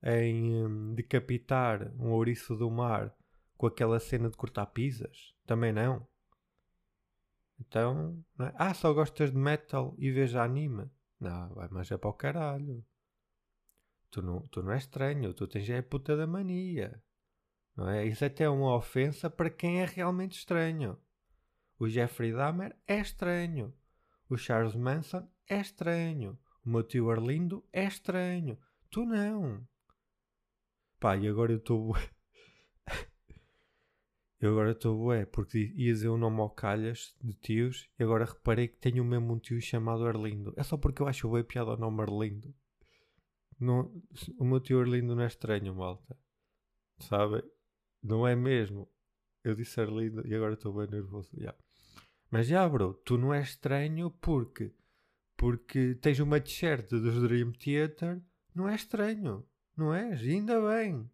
em 0.03 0.65
hum, 0.65 0.95
decapitar 0.95 1.93
um 1.99 2.13
ouriço 2.13 2.57
do 2.57 2.71
mar 2.71 3.15
com 3.57 3.67
aquela 3.67 4.01
cena 4.01 4.31
de 4.31 4.37
cortar 4.37 4.67
pizzas? 4.67 5.35
Também 5.45 5.73
não? 5.73 6.07
Então, 7.61 8.25
não 8.39 8.47
é? 8.47 8.55
ah, 8.57 8.73
só 8.73 8.93
gostas 8.93 9.31
de 9.31 9.37
metal 9.37 9.95
e 9.99 10.11
veja 10.11 10.43
anime? 10.43 10.91
Não, 11.21 11.55
vai, 11.55 11.69
mas 11.71 11.91
é 11.91 11.97
para 11.97 12.11
o 12.11 12.15
caralho. 12.15 12.85
Tu 14.15 14.23
não, 14.23 14.41
tu 14.43 14.63
não 14.63 14.71
és 14.71 14.85
estranho, 14.85 15.35
tu 15.35 15.45
tens 15.49 15.69
é 15.69 15.79
a 15.79 15.83
puta 15.83 16.17
da 16.17 16.25
mania. 16.25 17.03
Não 17.77 17.89
é? 17.89 18.07
Isso 18.07 18.25
até 18.25 18.45
é 18.45 18.49
uma 18.49 18.77
ofensa 18.77 19.29
para 19.29 19.51
quem 19.51 19.83
é 19.83 19.85
realmente 19.85 20.39
estranho. 20.39 20.97
O 21.81 21.89
Jeffrey 21.89 22.33
Dahmer 22.33 22.77
é 22.87 23.01
estranho. 23.01 23.75
O 24.31 24.37
Charles 24.37 24.77
Manson 24.77 25.29
é 25.51 25.61
estranho. 25.61 26.39
O 26.65 26.71
meu 26.71 26.85
tio 26.85 27.11
Arlindo 27.11 27.67
é 27.73 27.87
estranho. 27.87 28.57
Tu 28.89 29.05
não. 29.05 29.67
Pá, 31.01 31.17
e 31.17 31.27
agora 31.27 31.51
eu 31.51 31.59
estou. 31.59 31.93
eu 34.39 34.53
agora 34.53 34.71
estou 34.71 34.97
bué, 34.97 35.27
porque 35.27 35.73
ia 35.75 35.93
dizer 35.93 36.09
o 36.09 36.17
nome 36.17 36.39
ao 36.39 36.51
calhas 36.51 37.17
de 37.21 37.35
tios 37.35 37.91
e 37.99 38.05
agora 38.05 38.27
reparei 38.27 38.69
que 38.69 38.77
tenho 38.77 39.05
mesmo 39.05 39.35
um 39.35 39.41
tio 39.41 39.61
chamado 39.61 40.07
Arlindo. 40.07 40.55
É 40.57 40.63
só 40.63 40.77
porque 40.77 41.03
eu 41.03 41.09
acho 41.09 41.29
bué 41.29 41.43
piada 41.43 41.73
o 41.73 41.77
nome 41.77 42.01
Arlindo. 42.01 42.55
Não, 43.65 44.03
o 44.39 44.45
meu 44.45 44.61
tio 44.61 44.81
Arlindo 44.81 45.15
não 45.15 45.23
é 45.23 45.27
estranho, 45.27 45.75
malta. 45.75 46.17
Sabe? 47.01 47.43
Não 48.03 48.27
é 48.27 48.37
mesmo. 48.37 48.89
Eu 49.43 49.55
disse 49.55 49.81
Arlindo 49.81 50.27
e 50.27 50.35
agora 50.35 50.55
estou 50.55 50.75
bem 50.75 50.89
nervoso. 50.89 51.31
Yeah. 51.35 51.59
Mas 52.31 52.47
já, 52.47 52.69
bro, 52.69 52.95
tu 52.95 53.17
não 53.17 53.33
és 53.33 53.49
estranho 53.49 54.11
porque 54.11 54.75
porque 55.37 55.95
tens 55.97 56.21
uma 56.21 56.41
t-shirt 56.41 56.89
dos 56.91 57.21
Dream 57.23 57.53
Theater, 57.53 58.23
não 58.55 58.69
é 58.69 58.75
estranho. 58.75 59.47
Não 59.77 59.93
és? 59.93 60.21
Ainda 60.21 60.61
bem. 60.61 61.11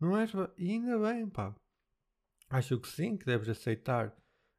Não 0.00 0.16
és? 0.16 0.32
Ainda 0.58 0.98
bem, 0.98 1.28
pá. 1.28 1.54
Acho 2.48 2.80
que 2.80 2.88
sim, 2.88 3.16
que 3.16 3.24
deves 3.24 3.48
aceitar 3.48 4.14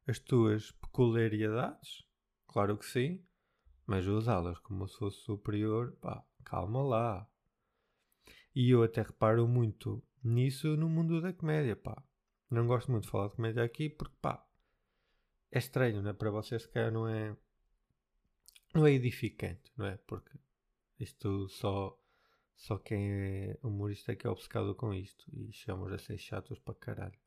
as 0.06 0.18
tuas 0.18 0.72
peculiaridades. 0.72 2.02
Claro 2.46 2.78
que 2.78 2.86
sim. 2.86 3.24
Mas 3.86 4.06
usá-las 4.06 4.58
como 4.58 4.86
se 4.88 4.98
fosse 4.98 5.20
superior, 5.20 5.96
pá, 6.00 6.26
calma 6.48 6.82
lá. 6.82 7.30
E 8.54 8.70
eu 8.70 8.82
até 8.82 9.02
reparo 9.02 9.46
muito 9.46 10.02
nisso 10.24 10.76
no 10.76 10.88
mundo 10.88 11.20
da 11.20 11.32
comédia, 11.32 11.76
pá. 11.76 12.02
Não 12.50 12.66
gosto 12.66 12.90
muito 12.90 13.04
de 13.04 13.10
falar 13.10 13.28
de 13.28 13.36
comédia 13.36 13.62
aqui 13.62 13.88
porque, 13.90 14.16
pá, 14.20 14.44
é 15.52 15.58
estranho, 15.58 16.02
né? 16.02 16.12
Para 16.12 16.30
vocês, 16.30 16.62
se 16.62 16.68
calhar, 16.68 16.90
não 16.90 17.06
é, 17.06 17.36
não 18.74 18.86
é 18.86 18.92
edificante, 18.92 19.70
não 19.76 19.86
é? 19.86 19.96
Porque 20.06 20.38
isto 20.98 21.48
só, 21.48 21.98
só 22.56 22.78
quem 22.78 23.10
é 23.10 23.58
humorista 23.62 24.12
é 24.12 24.16
que 24.16 24.26
é 24.26 24.30
obcecado 24.30 24.74
com 24.74 24.92
isto 24.94 25.24
e 25.32 25.52
chegamos 25.52 25.92
a 25.92 25.98
ser 25.98 26.18
chatos 26.18 26.58
para 26.58 26.74
caralho. 26.74 27.18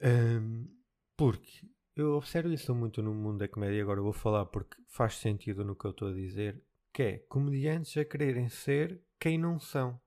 Um, 0.00 0.68
porque 1.16 1.68
eu 1.96 2.12
observo 2.12 2.52
isso 2.52 2.72
muito 2.72 3.02
no 3.02 3.12
mundo 3.12 3.38
da 3.38 3.48
comédia, 3.48 3.82
agora 3.82 4.00
vou 4.00 4.12
falar 4.12 4.46
porque 4.46 4.76
faz 4.86 5.14
sentido 5.14 5.64
no 5.64 5.74
que 5.74 5.84
eu 5.84 5.90
estou 5.90 6.08
a 6.08 6.14
dizer, 6.14 6.62
que 6.98 7.02
é 7.04 7.18
comediantes 7.28 7.96
a 7.96 8.04
quererem 8.04 8.48
ser 8.48 9.00
quem 9.20 9.38
não 9.38 9.60
são 9.60 10.00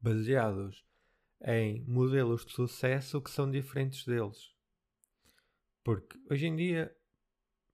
baseados 0.00 0.86
em 1.44 1.82
modelos 1.84 2.46
de 2.46 2.52
sucesso 2.52 3.20
que 3.20 3.32
são 3.32 3.50
diferentes 3.50 4.06
deles. 4.06 4.54
Porque 5.82 6.16
hoje 6.30 6.46
em 6.46 6.54
dia, 6.54 6.96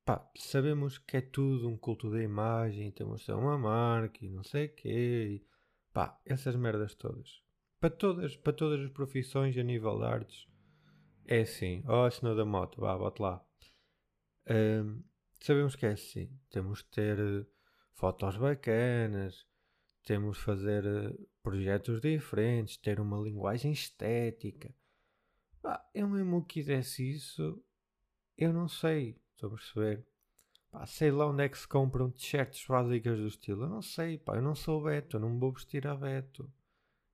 pá, 0.02 0.26
sabemos 0.34 0.96
que 0.96 1.18
é 1.18 1.20
tudo 1.20 1.68
um 1.68 1.76
culto 1.76 2.10
da 2.10 2.22
imagem, 2.22 2.90
temos 2.90 3.20
de 3.20 3.32
uma 3.32 3.58
marca 3.58 4.24
e 4.24 4.30
não 4.30 4.42
sei 4.42 4.64
o 4.64 4.74
quê, 4.74 5.44
pá, 5.92 6.18
essas 6.24 6.56
merdas 6.56 6.94
todas. 6.94 7.42
Para 7.78 7.90
todas, 7.90 8.34
para 8.34 8.54
todas 8.54 8.80
as 8.80 8.90
profissões 8.90 9.58
a 9.58 9.62
nível 9.62 9.98
de 9.98 10.06
artes, 10.06 10.48
é 11.26 11.42
assim. 11.42 11.84
Ó, 11.86 12.06
oh, 12.06 12.10
senhor 12.10 12.34
da 12.34 12.46
moto, 12.46 12.80
vá, 12.80 12.96
bote 12.96 13.20
lá. 13.20 13.44
Um, 14.48 15.02
sabemos 15.44 15.76
que 15.76 15.86
é 15.86 15.92
assim. 15.92 16.30
Temos 16.50 16.78
de 16.78 16.86
ter 16.86 17.18
uh, 17.18 17.46
fotos 17.92 18.36
bacanas, 18.36 19.46
temos 20.04 20.36
de 20.36 20.42
fazer 20.44 20.84
uh, 20.84 21.28
projetos 21.42 22.00
diferentes, 22.00 22.76
ter 22.76 23.00
uma 23.00 23.18
linguagem 23.18 23.72
estética. 23.72 24.74
Eu 25.94 26.08
mesmo 26.08 26.44
quisesse 26.44 27.08
isso, 27.08 27.62
eu 28.36 28.52
não 28.52 28.66
sei, 28.66 29.16
estou 29.32 29.48
a 29.48 29.52
perceber. 29.54 30.04
Sei 30.86 31.10
lá 31.10 31.28
onde 31.28 31.44
é 31.44 31.48
que 31.48 31.58
se 31.58 31.68
compram 31.68 32.10
t-shirts 32.10 32.66
básicas 32.66 33.18
do 33.18 33.26
estilo. 33.26 33.64
Eu 33.64 33.68
não 33.68 33.82
sei, 33.82 34.18
pá, 34.18 34.36
eu 34.36 34.42
não 34.42 34.54
sou 34.54 34.82
Beto, 34.82 35.16
eu 35.16 35.20
não 35.20 35.30
me 35.30 35.38
vou 35.38 35.52
vestir 35.52 35.86
a 35.86 35.94
Beto. 35.94 36.50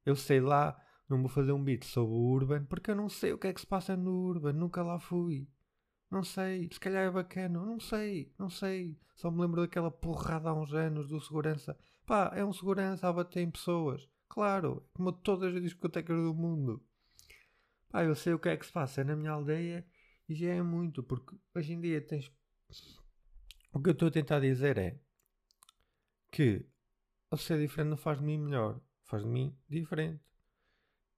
Eu 0.07 0.15
sei 0.17 0.41
lá, 0.41 0.81
não 1.09 1.21
vou 1.21 1.29
fazer 1.29 1.53
um 1.53 1.63
beat 1.63 1.85
sobre 1.85 2.15
o 2.15 2.33
Urban, 2.33 2.65
porque 2.65 2.91
eu 2.91 2.95
não 2.95 3.09
sei 3.09 3.33
o 3.33 3.39
que 3.39 3.49
é 3.49 3.53
que 3.53 3.61
se 3.61 3.67
passa 3.67 3.97
no 3.97 4.13
Urban, 4.29 4.53
nunca 4.53 4.83
lá 4.83 4.99
fui. 4.99 5.49
Não 6.11 6.23
sei, 6.23 6.69
se 6.73 6.81
calhar 6.81 7.05
é 7.05 7.11
bacana, 7.11 7.61
não 7.61 7.79
sei, 7.79 8.33
não 8.39 8.49
sei. 8.49 8.99
Só 9.15 9.31
me 9.31 9.43
lembro 9.43 9.61
daquela 9.61 9.91
porrada 9.91 10.49
há 10.49 10.55
uns 10.55 10.73
anos 10.73 11.09
do 11.09 11.21
segurança. 11.21 11.79
Pá, 12.07 12.33
é 12.35 12.45
um 12.45 12.53
segurança 12.53 13.07
a 13.07 13.13
bater 13.13 13.41
em 13.41 13.51
pessoas. 13.51 14.09
Claro, 14.29 14.89
como 14.95 15.13
todas 15.13 15.55
as 15.55 15.63
discotecas 15.63 16.17
do 16.17 16.35
mundo. 16.35 16.83
Pá, 17.91 18.05
eu 18.05 18.15
sei 18.15 18.33
o 18.33 18.39
que 18.39 18.49
é 18.49 18.57
que 18.57 18.65
se 18.65 18.73
passa 18.73 19.05
na 19.05 19.15
minha 19.15 19.33
aldeia 19.33 19.87
e 20.29 20.35
já 20.35 20.49
é 20.49 20.63
muito, 20.63 21.03
porque 21.03 21.37
hoje 21.55 21.75
em 21.75 21.81
dia 21.81 22.01
tens. 22.01 22.33
O 23.73 23.81
que 23.83 23.91
eu 23.91 23.93
estou 23.93 24.09
a 24.09 24.11
tentar 24.11 24.41
dizer 24.41 24.79
é 24.79 24.99
que 26.31 26.67
ao 27.31 27.39
ser 27.39 27.59
diferente 27.59 27.91
não 27.91 27.97
faz 27.97 28.19
de 28.19 28.25
mim 28.25 28.39
melhor, 28.39 28.81
faz 29.05 29.23
de 29.23 29.29
mim 29.29 29.55
diferente. 29.69 30.23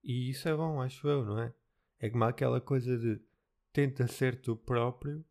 E 0.02 0.30
isso 0.30 0.48
é 0.48 0.56
bom, 0.56 0.80
acho 0.80 1.06
eu, 1.06 1.24
não 1.24 1.38
é? 1.38 1.54
É 1.98 2.08
como 2.08 2.24
aquela 2.24 2.60
coisa 2.60 2.98
de 2.98 3.20
tenta 3.72 4.06
ser 4.06 4.40
tu 4.40 4.56
próprio, 4.56 5.24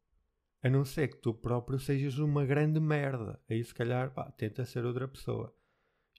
a 0.62 0.70
não 0.70 0.84
ser 0.84 1.08
que 1.10 1.18
tu 1.18 1.34
próprio 1.34 1.80
sejas 1.80 2.18
uma 2.18 2.46
grande 2.46 2.80
merda. 2.80 3.40
Aí 3.50 3.64
se 3.64 3.74
calhar, 3.74 4.14
pá, 4.14 4.32
tenta 4.32 4.66
ser 4.66 4.86
outra 4.86 5.08
pessoa. 5.08 5.56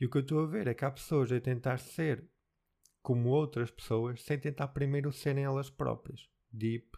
E 0.00 0.06
o 0.06 0.10
que 0.10 0.16
eu 0.16 0.22
estou 0.22 0.40
a 0.40 0.46
ver 0.46 0.66
é 0.66 0.74
que 0.74 0.84
há 0.84 0.90
pessoas 0.90 1.30
a 1.30 1.40
tentar 1.40 1.78
ser 1.78 2.26
como 3.02 3.30
outras 3.30 3.70
pessoas 3.70 4.22
sem 4.22 4.38
tentar 4.38 4.68
primeiro 4.68 5.12
serem 5.12 5.44
elas 5.44 5.70
próprias. 5.70 6.28
Deep. 6.52 6.96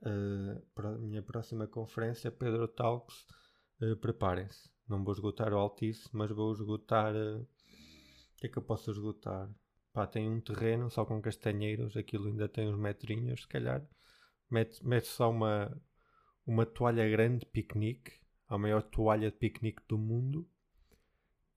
Uh, 0.00 0.60
para 0.74 0.90
a 0.90 0.98
minha 0.98 1.22
próxima 1.22 1.66
conferência, 1.66 2.30
Pedro 2.30 2.68
Talks, 2.68 3.26
uh, 3.80 3.96
preparem-se. 3.96 4.70
Não 4.88 5.02
vou 5.02 5.12
esgotar 5.12 5.52
o 5.52 5.56
Altice, 5.56 6.08
mas 6.12 6.30
vou 6.30 6.52
esgotar. 6.52 7.14
Uh, 7.14 7.42
o 7.42 8.36
que 8.38 8.46
é 8.46 8.50
que 8.50 8.58
eu 8.58 8.62
posso 8.62 8.90
esgotar? 8.90 9.50
Pá, 9.92 10.06
tem 10.06 10.28
um 10.28 10.40
terreno 10.40 10.90
só 10.90 11.04
com 11.06 11.22
castanheiros, 11.22 11.96
aquilo 11.96 12.26
ainda 12.26 12.48
tem 12.48 12.68
uns 12.68 12.78
metrinhos, 12.78 13.40
se 13.42 13.48
calhar. 13.48 13.82
Mete, 14.50 14.84
mete 14.86 15.06
só 15.06 15.30
uma, 15.30 15.76
uma 16.46 16.64
toalha 16.64 17.08
grande 17.08 17.40
de 17.40 17.46
piquenique, 17.46 18.12
a 18.48 18.56
maior 18.56 18.82
toalha 18.82 19.30
de 19.30 19.36
piquenique 19.36 19.82
do 19.88 19.98
mundo 19.98 20.48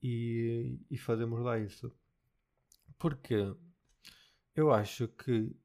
e, 0.02 0.80
e 0.90 0.98
fazemos 0.98 1.40
lá 1.42 1.60
isso. 1.60 1.96
Porque 2.98 3.56
eu 4.56 4.72
acho 4.72 5.08
que 5.08 5.56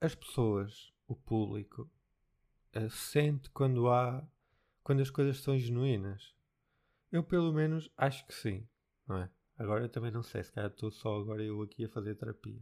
as 0.00 0.14
pessoas, 0.14 0.92
o 1.06 1.16
público, 1.16 1.90
uh, 2.76 2.90
sente 2.90 3.50
quando 3.50 3.88
há 3.88 4.26
quando 4.82 5.00
as 5.00 5.10
coisas 5.10 5.38
são 5.38 5.56
genuínas. 5.56 6.34
Eu 7.10 7.22
pelo 7.22 7.52
menos 7.52 7.90
acho 7.96 8.26
que 8.26 8.34
sim, 8.34 8.66
não 9.06 9.18
é? 9.18 9.30
Agora 9.56 9.84
eu 9.84 9.88
também 9.88 10.10
não 10.10 10.22
sei, 10.22 10.42
se 10.42 10.50
calhar 10.50 10.70
estou 10.70 10.90
só 10.90 11.20
agora 11.20 11.42
eu 11.42 11.62
aqui 11.62 11.84
a 11.84 11.88
fazer 11.88 12.16
terapia. 12.16 12.60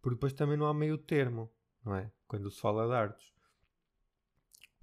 Porque 0.00 0.14
depois 0.14 0.32
também 0.32 0.56
não 0.56 0.66
há 0.66 0.72
meio 0.72 0.96
termo, 0.96 1.52
não 1.88 1.96
é? 1.96 2.12
Quando 2.26 2.50
se 2.50 2.60
fala 2.60 2.86
de 2.86 2.94
artes. 2.94 3.32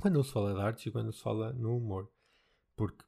Quando 0.02 0.24
se 0.24 0.32
fala 0.32 0.54
de 0.54 0.60
artes 0.60 0.86
e 0.86 0.92
quando 0.92 1.14
se 1.14 1.22
fala 1.22 1.54
no 1.54 1.78
humor. 1.78 2.12
Porque 2.76 3.06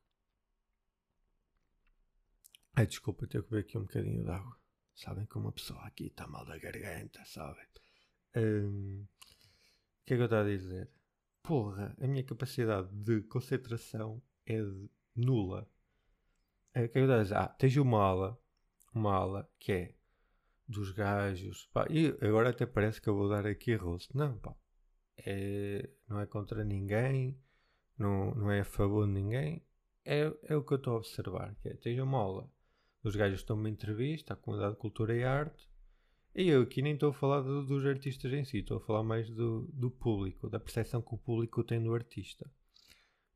Ai, 2.76 2.86
desculpa, 2.86 3.26
tenho 3.28 3.44
que 3.44 3.50
beber 3.50 3.66
aqui 3.66 3.78
um 3.78 3.82
bocadinho 3.82 4.24
de 4.24 4.30
água. 4.30 4.56
Sabem 4.94 5.26
que 5.26 5.38
uma 5.38 5.52
pessoa 5.52 5.82
aqui 5.86 6.08
está 6.08 6.28
mal 6.28 6.46
da 6.46 6.58
garganta, 6.58 7.26
sabem? 7.26 7.66
Um, 8.36 9.02
o 9.04 10.06
que 10.06 10.14
é 10.14 10.16
que 10.18 10.22
eu 10.22 10.26
estou 10.26 10.40
a 10.40 10.44
dizer? 10.44 10.92
porra, 11.48 11.96
a 12.02 12.06
minha 12.06 12.26
capacidade 12.26 12.90
de 12.92 13.22
concentração 13.22 14.22
é 14.46 14.62
de 14.62 14.90
nula. 15.16 15.66
É, 16.74 16.90
que 16.90 17.00
eu 17.00 17.08
dizer, 17.08 17.38
ah, 17.38 17.48
tens 17.48 17.78
uma 17.78 18.04
ala, 18.04 18.38
uma 18.94 19.14
ala 19.14 19.50
que 19.58 19.72
é 19.72 19.96
dos 20.68 20.92
gajos, 20.92 21.68
pá, 21.74 21.88
e 21.90 22.08
agora 22.22 22.50
até 22.50 22.66
parece 22.66 23.02
que 23.02 23.08
eu 23.08 23.16
vou 23.16 23.30
dar 23.30 23.46
aqui 23.46 23.76
rosto. 23.76 24.18
Não, 24.18 24.38
pá, 24.38 24.56
é, 25.18 25.90
não 26.08 26.20
é 26.20 26.26
contra 26.26 26.64
ninguém, 26.64 27.40
não, 27.98 28.34
não 28.36 28.52
é 28.52 28.62
a 28.62 28.66
favor 28.66 29.08
de 29.08 29.14
ninguém, 29.14 29.64
é, 30.06 30.32
é 30.44 30.56
o 30.56 30.64
que 30.64 30.74
eu 30.74 30.78
estou 30.78 30.94
a 30.94 30.98
observar, 30.98 31.56
que 31.56 31.70
é, 31.70 31.74
tens 31.76 32.00
uma 32.00 32.18
aula 32.18 32.50
dos 33.04 33.16
gajos 33.16 33.40
estão 33.40 33.56
numa 33.56 33.70
entrevista 33.70 34.34
à 34.34 34.36
comunidade 34.36 34.76
de 34.76 34.82
cultura 34.82 35.16
e 35.16 35.24
arte, 35.24 35.70
e 36.36 36.50
eu 36.50 36.62
aqui 36.62 36.82
nem 36.82 36.94
estou 36.94 37.10
a 37.10 37.14
falar 37.14 37.42
do, 37.42 37.66
dos 37.66 37.86
artistas 37.86 38.32
em 38.34 38.44
si, 38.44 38.60
estou 38.60 38.78
a 38.78 38.82
falar 38.82 39.04
mais 39.04 39.30
do, 39.30 39.68
do 39.74 39.90
público, 39.90 40.50
da 40.50 40.60
percepção 40.60 41.02
que 41.02 41.16
o 41.16 41.18
público 41.18 41.64
tem 41.64 41.82
do 41.82 41.94
artista. 41.94 42.50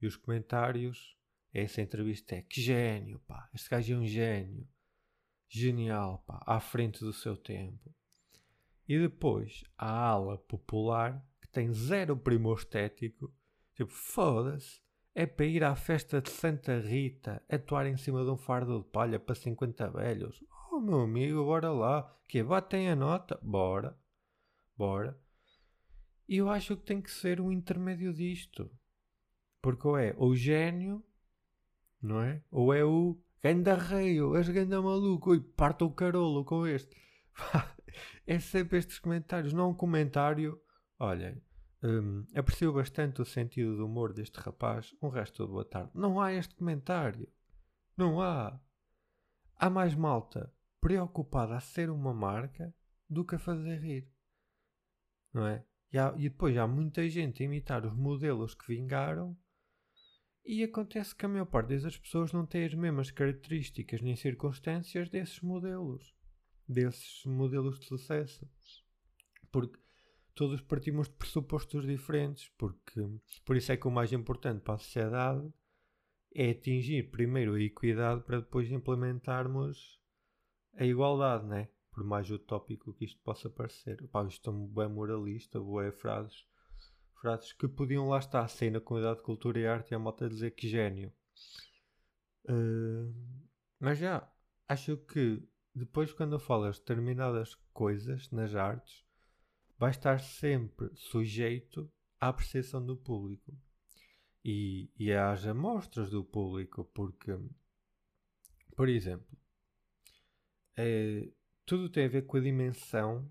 E 0.01 0.05
os 0.05 0.15
comentários, 0.15 1.17
essa 1.53 1.81
entrevista 1.81 2.35
é 2.35 2.41
que 2.41 2.61
gênio, 2.61 3.19
pá, 3.27 3.49
este 3.53 3.69
gajo 3.69 3.93
é 3.93 3.97
um 3.97 4.05
gênio, 4.05 4.67
genial, 5.51 6.23
pá, 6.25 6.41
à 6.45 6.59
frente 6.59 7.01
do 7.01 7.11
seu 7.11 7.35
tempo. 7.35 7.93
E 8.87 8.97
depois 8.97 9.63
a 9.77 9.91
ala 9.91 10.37
popular 10.37 11.23
que 11.41 11.47
tem 11.49 11.73
zero 11.73 12.15
primor 12.15 12.57
estético, 12.57 13.31
tipo, 13.75 13.91
foda-se, 13.91 14.81
é 15.13 15.25
para 15.25 15.45
ir 15.45 15.63
à 15.63 15.75
festa 15.75 16.21
de 16.21 16.29
Santa 16.29 16.79
Rita, 16.79 17.43
atuar 17.49 17.85
em 17.85 17.97
cima 17.97 18.23
de 18.23 18.29
um 18.29 18.37
fardo 18.37 18.79
de 18.79 18.85
palha 18.89 19.19
para 19.19 19.35
50 19.35 19.89
velhos. 19.89 20.41
Oh, 20.71 20.79
meu 20.79 21.01
amigo, 21.01 21.43
bora 21.43 21.69
lá. 21.69 22.17
Que 22.27 22.41
batem 22.41 22.89
a 22.89 22.95
nota? 22.95 23.37
Bora. 23.43 23.97
Bora. 24.77 25.19
E 26.29 26.37
eu 26.37 26.49
acho 26.49 26.77
que 26.77 26.83
tem 26.83 27.01
que 27.01 27.11
ser 27.11 27.41
um 27.41 27.51
intermédio 27.51 28.13
disto. 28.13 28.71
Porque 29.61 29.85
ou 29.85 29.97
é 29.97 30.15
o 30.17 30.33
gênio, 30.33 31.03
não 32.01 32.21
é? 32.21 32.41
Ou 32.49 32.73
é 32.73 32.85
o 32.85 33.21
ganda 33.43 33.75
rei, 33.75 34.19
és 34.37 34.49
ganda 34.49 34.81
maluco, 34.81 35.35
e 35.35 35.39
parta 35.39 35.85
o 35.85 35.91
carolo 35.91 36.45
com 36.45 36.65
este. 36.65 36.95
é 38.27 38.39
sempre 38.39 38.77
estes 38.77 38.99
comentários. 38.99 39.53
Não 39.53 39.71
um 39.71 39.73
comentário, 39.73 40.61
olhem, 40.99 41.41
um, 41.83 42.25
aprecio 42.35 42.71
bastante 42.71 43.21
o 43.21 43.25
sentido 43.25 43.75
do 43.75 43.85
humor 43.85 44.13
deste 44.13 44.39
rapaz. 44.39 44.95
Um 45.01 45.09
resto 45.09 45.45
de 45.45 45.51
boa 45.51 45.65
tarde. 45.65 45.91
Não 45.95 46.19
há 46.19 46.33
este 46.33 46.55
comentário. 46.55 47.27
Não 47.97 48.21
há. 48.21 48.59
Há 49.55 49.69
mais 49.69 49.95
malta 49.95 50.53
preocupada 50.79 51.55
a 51.55 51.59
ser 51.59 51.89
uma 51.89 52.13
marca 52.13 52.73
do 53.09 53.25
que 53.25 53.35
a 53.35 53.39
fazer 53.39 53.77
rir. 53.79 54.11
Não 55.33 55.47
é? 55.47 55.65
E, 55.91 55.97
há, 55.97 56.13
e 56.17 56.29
depois 56.29 56.57
há 56.57 56.67
muita 56.67 57.07
gente 57.09 57.43
a 57.43 57.45
imitar 57.45 57.85
os 57.85 57.93
modelos 57.93 58.55
que 58.55 58.67
vingaram 58.67 59.37
e 60.43 60.63
acontece 60.63 61.15
que 61.15 61.25
a 61.25 61.29
maior 61.29 61.45
parte 61.45 61.77
das 61.77 61.97
pessoas 61.97 62.31
não 62.31 62.45
tem 62.45 62.65
as 62.65 62.73
mesmas 62.73 63.11
características 63.11 64.01
nem 64.01 64.15
circunstâncias 64.15 65.09
desses 65.09 65.39
modelos. 65.41 66.15
Desses 66.67 67.25
modelos 67.25 67.79
de 67.79 67.85
sucesso. 67.85 68.49
Porque 69.51 69.79
todos 70.33 70.61
partimos 70.61 71.07
de 71.07 71.15
pressupostos 71.15 71.85
diferentes, 71.85 72.49
porque 72.57 73.01
por 73.45 73.55
isso 73.55 73.71
é 73.71 73.77
que 73.77 73.87
o 73.87 73.91
mais 73.91 74.11
importante 74.11 74.61
para 74.61 74.75
a 74.75 74.79
sociedade 74.79 75.53
é 76.33 76.51
atingir 76.51 77.11
primeiro 77.11 77.55
a 77.55 77.61
equidade 77.61 78.23
para 78.23 78.39
depois 78.39 78.71
implementarmos 78.71 79.99
a 80.75 80.85
igualdade, 80.85 81.45
né? 81.45 81.69
Por 81.91 82.05
mais 82.05 82.31
utópico 82.31 82.93
que 82.93 83.03
isto 83.03 83.21
possa 83.21 83.49
parecer. 83.49 84.07
Pá, 84.07 84.25
isto 84.25 84.49
é 84.49 84.53
bem 84.53 84.89
moralista, 84.89 85.59
boé 85.59 85.91
frases. 85.91 86.45
Frases 87.21 87.53
que 87.53 87.67
podiam 87.67 88.09
lá 88.09 88.17
estar, 88.17 88.47
sair 88.47 88.71
na 88.71 88.81
comunidade 88.81 89.19
de 89.19 89.25
cultura 89.25 89.59
e 89.59 89.67
arte 89.67 89.91
e 89.91 89.95
a 89.95 89.99
malta 89.99 90.27
dizer 90.27 90.51
que 90.51 90.67
gênio. 90.67 91.13
Uh, 92.45 93.13
mas 93.79 93.99
já, 93.99 94.27
acho 94.67 94.97
que 94.97 95.47
depois 95.73 96.11
quando 96.11 96.39
falas 96.39 96.79
determinadas 96.79 97.53
coisas 97.71 98.31
nas 98.31 98.55
artes, 98.55 99.05
vai 99.77 99.91
estar 99.91 100.19
sempre 100.19 100.89
sujeito 100.95 101.91
à 102.19 102.33
percepção 102.33 102.83
do 102.83 102.97
público. 102.97 103.55
E, 104.43 104.89
e 104.97 105.13
às 105.13 105.45
amostras 105.45 106.09
do 106.09 106.23
público, 106.23 106.85
porque, 106.85 107.37
por 108.75 108.89
exemplo, 108.89 109.37
é, 110.75 111.29
tudo 111.63 111.87
tem 111.87 112.05
a 112.05 112.09
ver 112.09 112.25
com 112.25 112.37
a 112.37 112.41
dimensão 112.41 113.29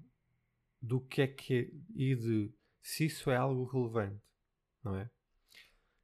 do 0.80 1.00
que 1.00 1.22
é 1.22 1.26
que 1.26 1.54
é, 1.54 1.70
e 1.96 2.14
de 2.14 2.54
se 2.82 3.06
isso 3.06 3.30
é 3.30 3.36
algo 3.36 3.64
relevante, 3.64 4.22
não 4.82 4.96
é? 4.96 5.10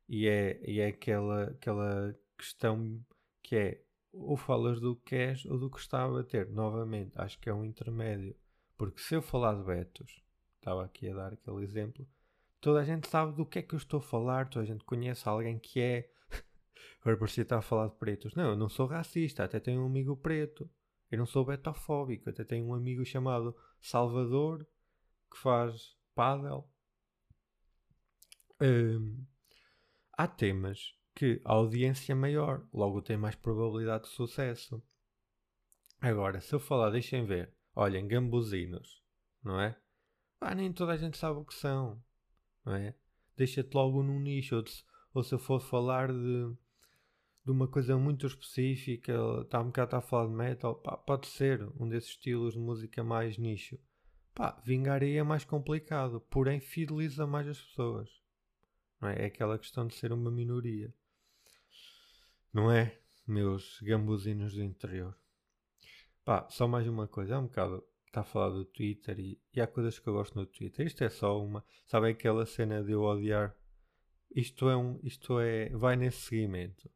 E 0.08 0.28
é, 0.28 0.60
e 0.68 0.80
é 0.80 0.88
aquela, 0.88 1.44
aquela 1.44 2.16
questão 2.36 3.04
que 3.42 3.56
é 3.56 3.82
ou 4.12 4.36
falas 4.36 4.80
do 4.80 4.96
que 4.96 5.14
és 5.14 5.44
ou 5.46 5.58
do 5.58 5.70
que 5.70 5.78
está 5.78 6.04
a 6.04 6.08
bater. 6.08 6.48
Novamente, 6.50 7.12
acho 7.16 7.38
que 7.38 7.48
é 7.48 7.54
um 7.54 7.64
intermédio. 7.64 8.34
Porque 8.76 9.00
se 9.00 9.14
eu 9.14 9.22
falar 9.22 9.54
de 9.54 9.64
Betos, 9.64 10.22
estava 10.56 10.84
aqui 10.84 11.08
a 11.08 11.14
dar 11.14 11.32
aquele 11.32 11.62
exemplo, 11.62 12.06
toda 12.60 12.80
a 12.80 12.84
gente 12.84 13.08
sabe 13.08 13.34
do 13.34 13.46
que 13.46 13.58
é 13.58 13.62
que 13.62 13.74
eu 13.74 13.78
estou 13.78 13.98
a 13.98 14.02
falar, 14.02 14.48
toda 14.48 14.64
a 14.64 14.66
gente 14.66 14.84
conhece 14.84 15.28
alguém 15.28 15.58
que 15.58 15.80
é. 15.80 16.10
Agora 17.00 17.16
parecia 17.16 17.42
estar 17.42 17.58
a 17.58 17.62
falar 17.62 17.88
de 17.88 17.96
pretos. 17.96 18.34
Não, 18.34 18.50
eu 18.50 18.56
não 18.56 18.68
sou 18.68 18.86
racista, 18.86 19.44
até 19.44 19.60
tenho 19.60 19.82
um 19.82 19.86
amigo 19.86 20.16
preto. 20.16 20.68
Eu 21.10 21.18
não 21.18 21.26
sou 21.26 21.44
betofóbico, 21.44 22.28
até 22.28 22.44
tenho 22.44 22.66
um 22.66 22.74
amigo 22.74 23.04
chamado 23.04 23.56
Salvador 23.80 24.66
que 25.30 25.38
faz 25.38 25.96
paddle. 26.16 26.64
Hum, 28.60 29.26
há 30.12 30.26
temas 30.26 30.94
que 31.14 31.40
a 31.44 31.52
audiência 31.52 32.12
é 32.12 32.14
maior, 32.14 32.66
logo 32.72 33.02
tem 33.02 33.16
mais 33.16 33.34
probabilidade 33.36 34.04
de 34.04 34.10
sucesso. 34.10 34.82
Agora, 36.00 36.40
se 36.40 36.54
eu 36.54 36.58
falar, 36.58 36.90
deixem 36.90 37.24
ver, 37.26 37.52
olhem, 37.74 38.08
gambuzinos, 38.08 39.02
não 39.42 39.60
é? 39.60 39.78
Ah, 40.40 40.54
nem 40.54 40.72
toda 40.72 40.92
a 40.92 40.96
gente 40.96 41.18
sabe 41.18 41.38
o 41.38 41.44
que 41.44 41.54
são, 41.54 42.02
não 42.64 42.74
é? 42.74 42.94
Deixa-te 43.36 43.74
logo 43.74 44.02
num 44.02 44.18
nicho, 44.18 44.56
ou, 44.56 44.64
ou 45.14 45.22
se 45.22 45.34
eu 45.34 45.38
for 45.38 45.60
falar 45.60 46.10
de 46.12 46.56
de 47.46 47.52
uma 47.52 47.68
coisa 47.68 47.96
muito 47.96 48.26
específica, 48.26 49.14
está 49.42 49.60
um 49.60 49.66
bocado 49.66 49.94
a 49.94 50.00
falar 50.00 50.26
de 50.26 50.34
metal, 50.34 50.74
pá, 50.74 50.96
pode 50.96 51.28
ser 51.28 51.62
um 51.78 51.88
desses 51.88 52.10
estilos 52.10 52.54
de 52.54 52.58
música 52.58 53.04
mais 53.04 53.38
nicho. 53.38 53.78
Pá, 54.36 54.60
vingaria 54.62 55.20
é 55.20 55.22
mais 55.22 55.46
complicado, 55.46 56.20
porém 56.20 56.60
fideliza 56.60 57.26
mais 57.26 57.48
as 57.48 57.58
pessoas. 57.58 58.10
Não 59.00 59.08
é? 59.08 59.22
é 59.22 59.24
aquela 59.24 59.58
questão 59.58 59.86
de 59.86 59.94
ser 59.94 60.12
uma 60.12 60.30
minoria. 60.30 60.94
Não 62.52 62.70
é, 62.70 63.00
meus 63.26 63.80
gambuzinos 63.80 64.52
do 64.52 64.62
interior? 64.62 65.16
Pá, 66.22 66.46
só 66.50 66.68
mais 66.68 66.86
uma 66.86 67.08
coisa, 67.08 67.34
é 67.34 67.38
um 67.38 67.46
bocado 67.46 67.82
está 68.08 68.20
a 68.20 68.24
falar 68.24 68.50
do 68.50 68.66
Twitter 68.66 69.18
e, 69.18 69.40
e, 69.54 69.60
há 69.60 69.66
coisas 69.66 69.98
que 69.98 70.06
eu 70.06 70.12
gosto 70.12 70.34
no 70.38 70.44
Twitter. 70.44 70.86
Isto 70.86 71.02
é 71.02 71.08
só 71.08 71.42
uma. 71.42 71.64
Sabe 71.86 72.10
aquela 72.10 72.44
cena 72.44 72.82
de 72.84 72.92
eu 72.92 73.02
odiar? 73.02 73.56
Isto 74.34 74.68
é 74.68 74.76
um. 74.76 75.00
Isto 75.02 75.40
é. 75.40 75.70
Vai 75.70 75.96
nesse 75.96 76.18
seguimento. 76.18 76.90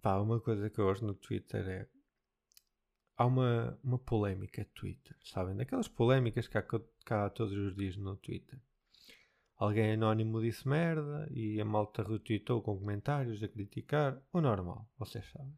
Pá, 0.00 0.18
uma 0.18 0.40
coisa 0.40 0.70
que 0.70 0.78
eu 0.78 0.86
gosto 0.86 1.04
no 1.04 1.14
Twitter 1.14 1.68
é. 1.68 1.88
Há 3.22 3.26
uma, 3.26 3.78
uma 3.84 3.98
polémica 4.00 4.64
Twitter, 4.74 5.16
sabem? 5.22 5.54
Daquelas 5.54 5.86
polémicas 5.86 6.48
que 6.48 6.58
há, 6.58 6.62
que 6.62 7.14
há 7.14 7.30
todos 7.30 7.56
os 7.56 7.76
dias 7.76 7.96
no 7.96 8.16
Twitter. 8.16 8.58
Alguém 9.56 9.92
anónimo 9.92 10.42
disse 10.42 10.66
merda 10.66 11.28
e 11.30 11.60
a 11.60 11.64
malta 11.64 12.02
retweetou 12.02 12.60
com 12.60 12.76
comentários 12.76 13.40
a 13.40 13.46
criticar. 13.46 14.20
O 14.32 14.40
normal, 14.40 14.90
vocês 14.98 15.24
sabem. 15.30 15.56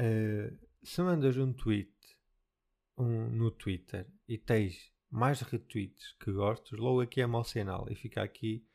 Uh, 0.00 0.58
se 0.82 1.02
mandas 1.02 1.36
um 1.36 1.52
tweet 1.52 1.92
um, 2.96 3.28
no 3.28 3.50
Twitter 3.50 4.06
e 4.26 4.38
tens 4.38 4.90
mais 5.10 5.42
retweets 5.42 6.12
que 6.12 6.32
gostos, 6.32 6.78
logo 6.78 7.02
aqui 7.02 7.20
é 7.20 7.26
mau 7.26 7.44
sinal 7.44 7.86
e 7.90 7.94
fica 7.94 8.22
aqui 8.22 8.66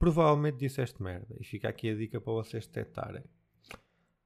provavelmente 0.00 0.58
disseste 0.58 1.00
merda. 1.00 1.36
E 1.38 1.44
fica 1.44 1.68
aqui 1.68 1.90
a 1.90 1.94
dica 1.94 2.20
para 2.20 2.32
vocês 2.32 2.66
detectarem. 2.66 3.22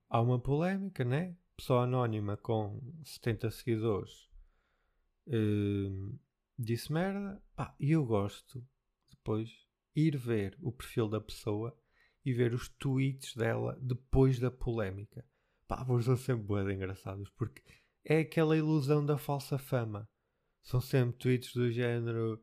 Há 0.08 0.22
uma 0.22 0.38
polémica, 0.38 1.04
né? 1.04 1.36
Pessoa 1.56 1.84
anónima 1.84 2.36
com 2.36 2.80
70 3.04 3.50
seguidores 3.50 4.28
uh, 5.28 6.18
disse 6.58 6.92
merda. 6.92 7.42
Pá, 7.54 7.74
e 7.78 7.92
eu 7.92 8.04
gosto 8.04 8.66
depois 9.10 9.50
ir 9.94 10.16
ver 10.16 10.58
o 10.60 10.72
perfil 10.72 11.08
da 11.08 11.20
pessoa 11.20 11.76
e 12.24 12.32
ver 12.32 12.52
os 12.52 12.68
tweets 12.68 13.34
dela 13.36 13.78
depois 13.80 14.38
da 14.38 14.50
polémica. 14.50 15.24
Pá, 15.68 15.84
pois 15.84 16.04
são 16.04 16.16
sempre 16.16 16.44
boas 16.44 16.68
engraçados 16.68 17.30
porque 17.30 17.62
é 18.04 18.20
aquela 18.20 18.56
ilusão 18.56 19.04
da 19.04 19.16
falsa 19.16 19.58
fama. 19.58 20.08
São 20.62 20.80
sempre 20.80 21.16
tweets 21.18 21.54
do 21.54 21.70
género 21.70 22.42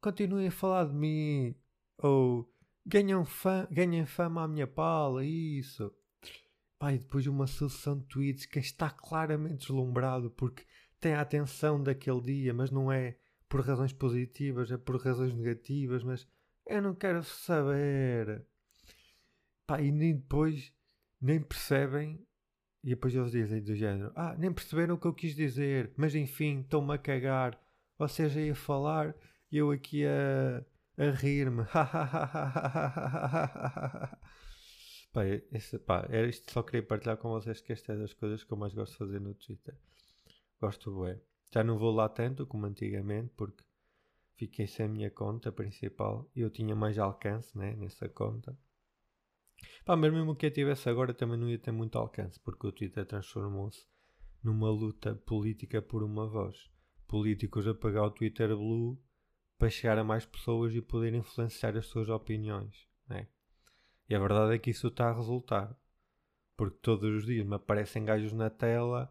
continuem 0.00 0.48
a 0.48 0.50
falar 0.50 0.86
de 0.86 0.94
mim 0.94 1.54
ou 1.98 2.50
ganham, 2.86 3.24
fã, 3.24 3.68
ganham 3.70 4.06
fama 4.06 4.42
à 4.42 4.48
minha 4.48 4.66
pala, 4.66 5.24
isso. 5.24 5.92
Pai, 6.80 6.96
depois 6.96 7.26
uma 7.26 7.46
sucessão 7.46 7.98
de 7.98 8.06
tweets 8.06 8.46
que 8.46 8.58
está 8.58 8.88
claramente 8.88 9.66
deslumbrado 9.66 10.30
porque 10.30 10.64
tem 10.98 11.12
a 11.12 11.20
atenção 11.20 11.82
daquele 11.82 12.22
dia, 12.22 12.54
mas 12.54 12.70
não 12.70 12.90
é 12.90 13.18
por 13.50 13.60
razões 13.60 13.92
positivas, 13.92 14.72
é 14.72 14.78
por 14.78 14.96
razões 14.96 15.34
negativas, 15.34 16.02
mas 16.02 16.26
eu 16.66 16.80
não 16.80 16.94
quero 16.94 17.22
saber. 17.22 18.46
Pá, 19.66 19.82
e 19.82 19.92
nem 19.92 20.16
depois, 20.16 20.72
nem 21.20 21.42
percebem. 21.42 22.26
E 22.82 22.88
depois 22.88 23.14
eles 23.14 23.30
dizem 23.30 23.62
do 23.62 23.76
género: 23.76 24.10
Ah, 24.16 24.34
nem 24.38 24.50
perceberam 24.50 24.94
o 24.94 24.98
que 24.98 25.06
eu 25.06 25.12
quis 25.12 25.36
dizer, 25.36 25.92
mas 25.98 26.14
enfim, 26.14 26.62
estão-me 26.62 26.94
a 26.94 26.98
cagar. 26.98 27.60
Vocês 27.98 28.34
aí 28.34 28.48
a 28.48 28.54
falar 28.54 29.14
e 29.52 29.58
eu 29.58 29.70
aqui 29.70 30.06
a, 30.06 30.64
a 30.96 31.10
rir-me. 31.10 31.64
pá, 35.12 35.24
esse, 35.52 35.78
pá, 35.78 36.06
era 36.08 36.28
isto 36.28 36.50
só 36.50 36.62
queria 36.62 36.86
partilhar 36.86 37.16
com 37.16 37.30
vocês 37.30 37.60
que 37.60 37.72
esta 37.72 37.92
é 37.92 37.96
das 37.96 38.12
coisas 38.14 38.44
que 38.44 38.52
eu 38.52 38.56
mais 38.56 38.74
gosto 38.74 38.92
de 38.92 38.98
fazer 38.98 39.20
no 39.20 39.34
Twitter. 39.34 39.76
Gosto 40.60 41.02
bem. 41.02 41.20
Já 41.52 41.64
não 41.64 41.78
vou 41.78 41.92
lá 41.92 42.08
tanto 42.08 42.46
como 42.46 42.66
antigamente, 42.66 43.32
porque 43.36 43.64
fiquei 44.36 44.66
sem 44.66 44.86
a 44.86 44.88
minha 44.88 45.10
conta 45.10 45.50
principal 45.50 46.30
e 46.34 46.40
eu 46.40 46.50
tinha 46.50 46.74
mais 46.74 46.98
alcance 46.98 47.56
né, 47.56 47.74
nessa 47.76 48.08
conta. 48.08 48.56
Pá, 49.84 49.96
mas 49.96 50.12
mesmo 50.12 50.36
que 50.36 50.46
eu 50.46 50.50
tivesse 50.50 50.88
agora 50.88 51.12
também 51.12 51.38
não 51.38 51.48
ia 51.48 51.58
ter 51.58 51.72
muito 51.72 51.98
alcance, 51.98 52.38
porque 52.40 52.66
o 52.66 52.72
Twitter 52.72 53.04
transformou-se 53.04 53.86
numa 54.42 54.70
luta 54.70 55.14
política 55.14 55.82
por 55.82 56.02
uma 56.02 56.26
voz. 56.26 56.70
Políticos 57.06 57.66
a 57.66 57.74
pagar 57.74 58.04
o 58.04 58.10
Twitter 58.10 58.56
Blue 58.56 58.98
para 59.58 59.68
chegar 59.68 59.98
a 59.98 60.04
mais 60.04 60.24
pessoas 60.24 60.74
e 60.74 60.80
poder 60.80 61.12
influenciar 61.14 61.76
as 61.76 61.86
suas 61.86 62.08
opiniões. 62.08 62.88
Né? 63.08 63.28
E 64.10 64.14
a 64.14 64.18
verdade 64.18 64.56
é 64.56 64.58
que 64.58 64.70
isso 64.70 64.88
está 64.88 65.08
a 65.08 65.14
resultar. 65.14 65.72
Porque 66.56 66.76
todos 66.82 67.08
os 67.08 67.24
dias 67.24 67.46
me 67.46 67.54
aparecem 67.54 68.04
gajos 68.04 68.32
na 68.32 68.50
tela, 68.50 69.08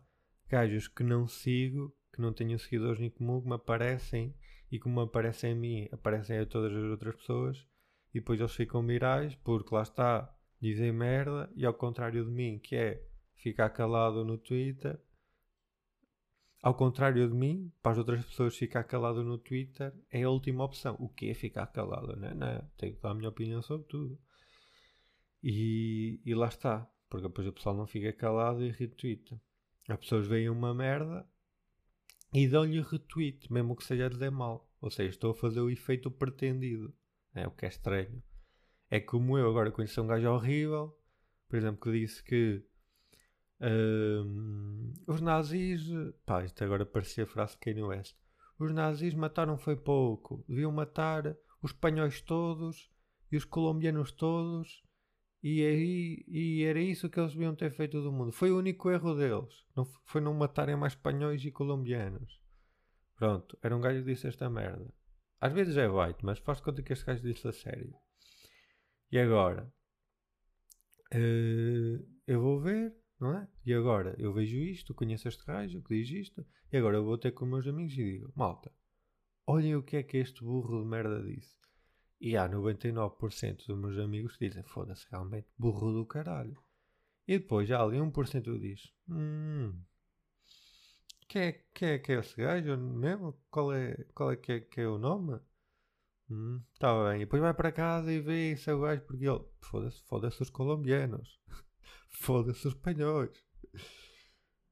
gajos 0.49 0.89
que 0.89 1.03
não 1.03 1.25
sigo, 1.25 1.95
que 2.13 2.21
não 2.21 2.33
tenho 2.33 2.59
seguidores 2.59 2.99
em 2.99 3.09
comum, 3.09 3.41
que 3.41 3.47
me 3.47 3.55
aparecem 3.55 4.35
e 4.69 4.77
como 4.77 4.99
aparecem 4.99 5.53
a 5.53 5.55
mim, 5.55 5.87
aparecem 5.91 6.37
a 6.37 6.45
todas 6.45 6.75
as 6.75 6.83
outras 6.83 7.15
pessoas 7.15 7.65
e 8.13 8.19
depois 8.19 8.41
eles 8.41 8.53
ficam 8.53 8.85
virais 8.85 9.35
porque 9.35 9.73
lá 9.73 9.83
está, 9.83 10.35
dizem 10.61 10.91
merda 10.91 11.49
e 11.55 11.65
ao 11.65 11.73
contrário 11.73 12.25
de 12.25 12.29
mim, 12.29 12.59
que 12.59 12.75
é 12.75 13.01
ficar 13.35 13.69
calado 13.69 14.25
no 14.25 14.37
Twitter, 14.37 14.99
ao 16.61 16.75
contrário 16.75 17.25
de 17.27 17.33
mim, 17.33 17.71
para 17.81 17.93
as 17.93 17.97
outras 17.97 18.25
pessoas 18.25 18.57
ficar 18.57 18.83
calado 18.83 19.23
no 19.23 19.37
Twitter 19.37 19.93
é 20.11 20.23
a 20.23 20.29
última 20.29 20.65
opção. 20.65 20.97
O 20.99 21.07
que 21.07 21.29
é 21.29 21.33
ficar 21.33 21.67
calado? 21.67 22.17
Não, 22.17 22.27
é? 22.27 22.33
não, 22.33 22.69
tenho 22.77 22.95
que 22.95 23.01
dar 23.01 23.11
a 23.11 23.15
minha 23.15 23.29
opinião 23.29 23.61
sobre 23.61 23.87
tudo. 23.87 24.19
E, 25.43 26.21
e 26.25 26.35
lá 26.35 26.47
está, 26.47 26.89
porque 27.09 27.27
depois 27.27 27.47
o 27.47 27.53
pessoal 27.53 27.75
não 27.75 27.87
fica 27.87 28.11
calado 28.13 28.63
e 28.63 28.71
retweeta. 28.71 29.41
As 29.87 29.97
pessoas 29.99 30.27
veem 30.27 30.49
uma 30.49 30.73
merda 30.73 31.27
e 32.33 32.47
dão-lhe 32.47 32.81
retweet, 32.81 33.51
mesmo 33.51 33.75
que 33.75 33.83
seja 33.83 34.05
a 34.05 34.09
dizer 34.09 34.29
mal. 34.29 34.69
Ou 34.81 34.91
seja, 34.91 35.09
estou 35.09 35.31
a 35.31 35.35
fazer 35.35 35.61
o 35.61 35.69
efeito 35.69 36.11
pretendido. 36.11 36.93
É 37.33 37.47
o 37.47 37.51
que 37.51 37.65
é 37.65 37.69
estranho. 37.69 38.21
É 38.89 38.99
como 38.99 39.37
eu 39.37 39.49
agora 39.49 39.71
conheci 39.71 39.99
um 39.99 40.07
gajo 40.07 40.29
horrível, 40.29 40.97
por 41.47 41.57
exemplo, 41.57 41.81
que 41.81 41.91
disse 41.91 42.23
que 42.23 42.63
um, 43.61 44.93
os 45.07 45.21
nazis. 45.21 45.87
Pá, 46.25 46.43
isto 46.43 46.63
agora 46.63 46.85
parecia 46.85 47.23
a 47.23 47.27
frase 47.27 47.53
de 47.53 47.59
Kanye 47.59 47.83
West. 47.83 48.15
Os 48.57 48.71
nazis 48.73 49.13
mataram 49.13 49.57
foi 49.57 49.75
pouco. 49.75 50.43
Deviam 50.47 50.71
matar 50.71 51.35
os 51.61 51.71
espanhóis 51.71 52.21
todos 52.21 52.89
e 53.31 53.37
os 53.37 53.45
colombianos 53.45 54.11
todos 54.11 54.83
e, 55.41 55.65
aí, 55.65 56.25
e 56.27 56.63
era 56.63 56.81
isso 56.81 57.09
que 57.09 57.19
eles 57.19 57.33
deviam 57.33 57.55
ter 57.55 57.71
feito 57.71 58.01
do 58.01 58.11
mundo. 58.11 58.31
Foi 58.31 58.51
o 58.51 58.57
único 58.57 58.89
erro 58.89 59.15
deles. 59.15 59.65
Não, 59.75 59.85
foi 60.03 60.19
não 60.19 60.33
matarem 60.33 60.75
mais 60.75 60.93
espanhóis 60.93 61.43
e 61.45 61.51
colombianos. 61.51 62.39
Pronto, 63.15 63.57
era 63.61 63.75
um 63.75 63.81
gajo 63.81 63.99
que 63.99 64.11
disse 64.13 64.27
esta 64.27 64.49
merda. 64.49 64.93
Às 65.39 65.53
vezes 65.53 65.77
é 65.77 65.87
white, 65.87 66.23
mas 66.25 66.39
faz 66.39 66.59
conta 66.59 66.83
que 66.83 66.91
este 66.91 67.05
gajo 67.05 67.21
disse 67.21 67.47
a 67.47 67.53
sério. 67.53 67.95
E 69.11 69.17
agora? 69.17 69.71
Uh, 71.13 72.05
eu 72.27 72.41
vou 72.41 72.59
ver, 72.59 72.95
não 73.19 73.35
é? 73.35 73.47
E 73.65 73.73
agora? 73.73 74.15
Eu 74.19 74.33
vejo 74.33 74.57
isto, 74.57 74.93
conheço 74.93 75.27
este 75.27 75.45
gajo 75.45 75.81
que 75.81 75.95
diz 75.95 76.09
isto. 76.09 76.45
E 76.71 76.77
agora 76.77 76.97
eu 76.97 77.05
vou 77.05 77.17
ter 77.17 77.31
com 77.31 77.45
meus 77.45 77.65
amigos 77.65 77.93
e 77.93 78.03
digo: 78.03 78.31
Malta, 78.35 78.71
olhem 79.47 79.75
o 79.75 79.83
que 79.83 79.97
é 79.97 80.03
que 80.03 80.17
este 80.17 80.43
burro 80.43 80.83
de 80.83 80.87
merda 80.87 81.23
disse. 81.23 81.57
E 82.21 82.35
há 82.35 82.49
99% 82.49 83.65
dos 83.65 83.77
meus 83.77 83.97
amigos 83.97 84.35
que 84.35 84.47
dizem: 84.47 84.63
foda-se, 84.63 85.07
realmente, 85.09 85.47
burro 85.57 85.93
do 85.93 86.05
caralho. 86.05 86.61
E 87.27 87.39
depois 87.39 87.67
já 87.67 87.81
ali 87.81 87.97
1% 87.97 88.43
que 88.43 88.59
diz: 88.59 88.91
hum, 89.07 89.81
que 91.27 91.39
é, 91.39 91.51
que 91.73 91.85
é, 91.85 91.99
que 91.99 92.11
é 92.11 92.19
esse 92.19 92.35
gajo 92.35 92.75
mesmo? 92.77 93.39
Qual 93.49 93.71
é, 93.73 93.95
qual 94.13 94.31
é, 94.31 94.35
que, 94.35 94.51
é, 94.51 94.59
que 94.59 94.81
é 94.81 94.87
o 94.87 94.97
nome? 94.97 95.39
Hum, 96.29 96.61
tá 96.77 97.09
bem. 97.09 97.21
E 97.21 97.25
depois 97.25 97.41
vai 97.41 97.53
para 97.53 97.71
casa 97.71 98.11
e 98.11 98.19
vê 98.19 98.51
esse 98.51 98.69
é 98.69 98.73
o 98.73 98.81
gajo 98.81 99.01
porque 99.03 99.25
ele, 99.25 99.45
foda-se, 99.61 100.03
foda-se 100.03 100.41
os 100.41 100.49
colombianos, 100.49 101.39
foda-se 102.09 102.67
os 102.67 102.73
espanhóis. 102.73 103.31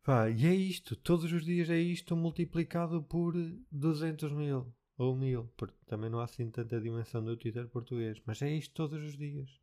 Pá, 0.04 0.30
e 0.30 0.46
é 0.48 0.54
isto, 0.56 0.96
todos 0.96 1.32
os 1.32 1.46
dias 1.46 1.70
é 1.70 1.78
isto 1.78 2.16
multiplicado 2.16 3.04
por 3.04 3.34
200 3.72 4.32
mil 4.32 4.74
ou 4.98 5.16
mil, 5.16 5.52
porque 5.56 5.78
também 5.86 6.10
não 6.10 6.20
há 6.20 6.24
assim 6.24 6.50
tanta 6.50 6.82
dimensão 6.82 7.24
do 7.24 7.38
Twitter 7.38 7.68
português. 7.68 8.22
Mas 8.26 8.42
é 8.42 8.50
isto 8.50 8.74
todos 8.74 9.02
os 9.04 9.16
dias. 9.16 9.62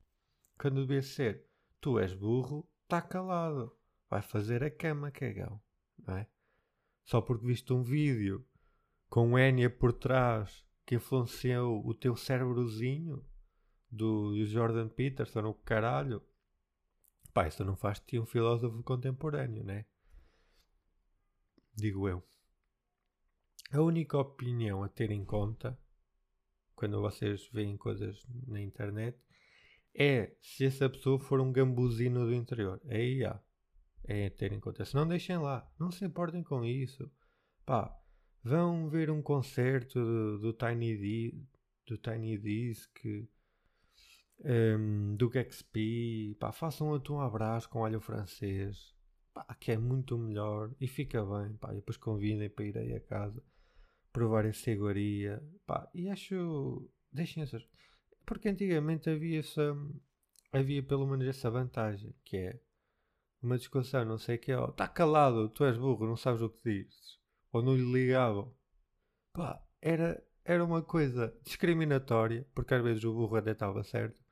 Quando 0.58 0.86
devia 0.86 1.02
ser, 1.02 1.44
tu 1.80 1.98
és 1.98 2.14
burro, 2.14 2.68
está 2.84 3.02
calado. 3.02 3.76
Vai 4.08 4.22
fazer 4.22 4.62
a 4.62 4.70
cama, 4.70 5.10
cagão. 5.10 5.60
Não 6.06 6.16
é? 6.16 6.26
Só 7.04 7.20
porque 7.20 7.46
viste 7.46 7.72
um 7.72 7.82
vídeo 7.82 8.46
com 9.08 9.28
um 9.28 9.38
Enya 9.38 9.68
por 9.68 9.92
trás 9.92 10.64
que 10.86 10.94
influenciou 10.94 11.84
o 11.84 11.94
teu 11.94 12.16
cérebrozinho 12.16 13.24
do 13.90 14.44
Jordan 14.44 14.88
Peterson, 14.88 15.46
o 15.46 15.54
caralho. 15.54 16.22
Pá, 17.32 17.48
isso 17.48 17.64
não 17.64 17.76
faz-te 17.76 18.18
um 18.18 18.26
filósofo 18.26 18.82
contemporâneo, 18.82 19.64
né? 19.64 19.86
Digo 21.74 22.08
eu. 22.08 22.22
A 23.74 23.82
única 23.82 24.16
opinião 24.16 24.84
a 24.84 24.88
ter 24.88 25.10
em 25.10 25.24
conta 25.24 25.76
quando 26.76 27.00
vocês 27.00 27.48
veem 27.52 27.76
coisas 27.76 28.24
na 28.46 28.60
internet 28.60 29.18
é 29.92 30.36
se 30.40 30.64
essa 30.64 30.88
pessoa 30.88 31.18
for 31.18 31.40
um 31.40 31.50
gambuzino 31.50 32.24
do 32.24 32.32
interior. 32.32 32.80
Aí 32.86 33.24
há. 33.24 33.36
É 34.04 34.26
a 34.26 34.30
ter 34.30 34.52
em 34.52 34.60
conta. 34.60 34.84
Se 34.84 34.94
não 34.94 35.08
deixem 35.08 35.38
lá. 35.38 35.68
Não 35.76 35.90
se 35.90 36.04
importem 36.04 36.40
com 36.44 36.64
isso. 36.64 37.10
Pá, 37.66 37.92
vão 38.44 38.88
ver 38.88 39.10
um 39.10 39.20
concerto 39.20 39.98
do, 39.98 40.38
do 40.38 40.52
Tiny 40.52 40.96
D, 40.96 41.44
do 41.84 41.98
Tiny 41.98 42.38
Disc, 42.38 43.04
um, 44.44 45.16
do 45.16 45.28
Gatsby. 45.28 46.36
Pá, 46.38 46.52
façam 46.52 46.92
um 47.10 47.20
abraço 47.20 47.68
com 47.68 47.84
alho 47.84 48.00
francês. 48.00 48.94
Pá, 49.32 49.44
que 49.58 49.72
é 49.72 49.76
muito 49.76 50.16
melhor 50.16 50.72
e 50.80 50.86
fica 50.86 51.24
bem. 51.24 51.56
Pá, 51.56 51.72
e 51.72 51.76
depois 51.76 51.96
convidem 51.96 52.48
para 52.48 52.64
ir 52.66 52.78
aí 52.78 52.94
a 52.94 53.00
casa 53.00 53.42
provar 54.14 54.46
essa 54.46 54.70
iguaria. 54.70 55.42
Pá, 55.66 55.90
e 55.92 56.08
acho. 56.08 56.88
Deixem 57.12 57.42
essas. 57.42 57.68
Porque 58.24 58.48
antigamente 58.48 59.10
havia 59.10 59.40
essa. 59.40 59.76
Havia 60.52 60.82
pelo 60.82 61.06
menos 61.06 61.26
essa 61.26 61.50
vantagem, 61.50 62.14
que 62.24 62.36
é 62.36 62.60
uma 63.42 63.58
discussão, 63.58 64.04
não 64.04 64.16
sei 64.16 64.36
o 64.36 64.38
que 64.38 64.52
é, 64.52 64.64
está 64.64 64.86
calado, 64.86 65.48
tu 65.48 65.64
és 65.64 65.76
burro, 65.76 66.06
não 66.06 66.16
sabes 66.16 66.40
o 66.40 66.48
que 66.48 66.62
dizes. 66.62 67.18
Ou 67.52 67.60
não 67.60 67.74
lhe 67.74 67.92
ligavam. 67.92 68.54
Pá, 69.32 69.60
era, 69.82 70.24
era 70.44 70.64
uma 70.64 70.80
coisa 70.80 71.36
discriminatória, 71.42 72.46
porque 72.54 72.72
às 72.72 72.82
vezes 72.82 73.04
o 73.04 73.12
burro 73.12 73.36
até 73.36 73.50
estava 73.50 73.82
certo, 73.82 74.22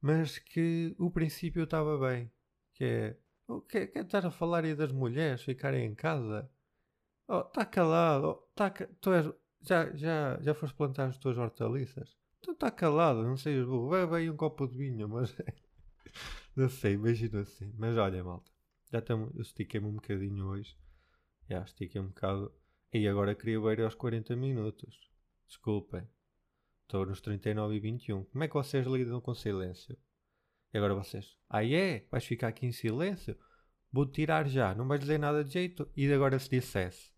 mas 0.00 0.38
que 0.38 0.94
o 0.98 1.10
princípio 1.10 1.64
estava 1.64 1.98
bem. 1.98 2.32
Que 2.74 2.84
é, 2.84 3.16
o 3.46 3.60
que 3.60 3.78
é 3.78 3.86
que 3.86 3.98
a 3.98 4.30
falar 4.30 4.64
aí 4.64 4.74
das 4.74 4.92
mulheres 4.92 5.42
ficarem 5.42 5.84
em 5.86 5.94
casa? 5.94 6.50
Oh, 7.32 7.42
está 7.42 7.64
calado. 7.64 8.26
Oh, 8.26 8.34
tá, 8.56 8.68
tu 9.00 9.12
és, 9.12 9.24
já, 9.62 9.94
já, 9.94 10.40
já 10.42 10.52
foste 10.52 10.74
plantar 10.74 11.06
as 11.06 11.16
tuas 11.16 11.38
hortaliças? 11.38 12.18
Tu 12.42 12.50
está 12.50 12.72
calado, 12.72 13.22
não 13.22 13.36
sei, 13.36 13.64
bebe 13.64 14.16
aí 14.16 14.28
um 14.28 14.36
copo 14.36 14.66
de 14.66 14.76
vinho, 14.76 15.08
mas. 15.08 15.32
não 16.56 16.68
sei, 16.68 16.94
imagina 16.94 17.42
assim. 17.42 17.72
Mas 17.78 17.96
olha, 17.96 18.24
malta, 18.24 18.50
já 18.92 19.00
tamo, 19.00 19.30
eu 19.36 19.42
estiquei-me 19.42 19.86
um 19.86 19.94
bocadinho 19.94 20.44
hoje. 20.44 20.76
Já 21.48 21.62
estiquei 21.62 22.00
um 22.00 22.08
bocado. 22.08 22.52
E 22.92 23.06
agora 23.06 23.32
queria 23.36 23.60
ver 23.60 23.80
aos 23.82 23.94
40 23.94 24.34
minutos. 24.34 24.98
Desculpem. 25.46 26.02
Estou 26.82 27.06
nos 27.06 27.20
39 27.20 27.76
e 27.76 27.78
21. 27.78 28.24
Como 28.24 28.42
é 28.42 28.48
que 28.48 28.54
vocês 28.54 28.84
lidam 28.88 29.20
com 29.20 29.34
silêncio? 29.36 29.96
E 30.74 30.78
agora 30.78 30.96
vocês. 30.96 31.38
Ah, 31.48 31.64
é? 31.64 32.08
Vais 32.10 32.24
ficar 32.24 32.48
aqui 32.48 32.66
em 32.66 32.72
silêncio? 32.72 33.38
Vou 33.92 34.04
tirar 34.04 34.48
já. 34.48 34.74
Não 34.74 34.88
vais 34.88 34.98
dizer 34.98 35.18
nada 35.18 35.44
de 35.44 35.52
jeito. 35.52 35.88
E 35.96 36.12
agora 36.12 36.36
se 36.36 36.50
dissesse 36.50 37.10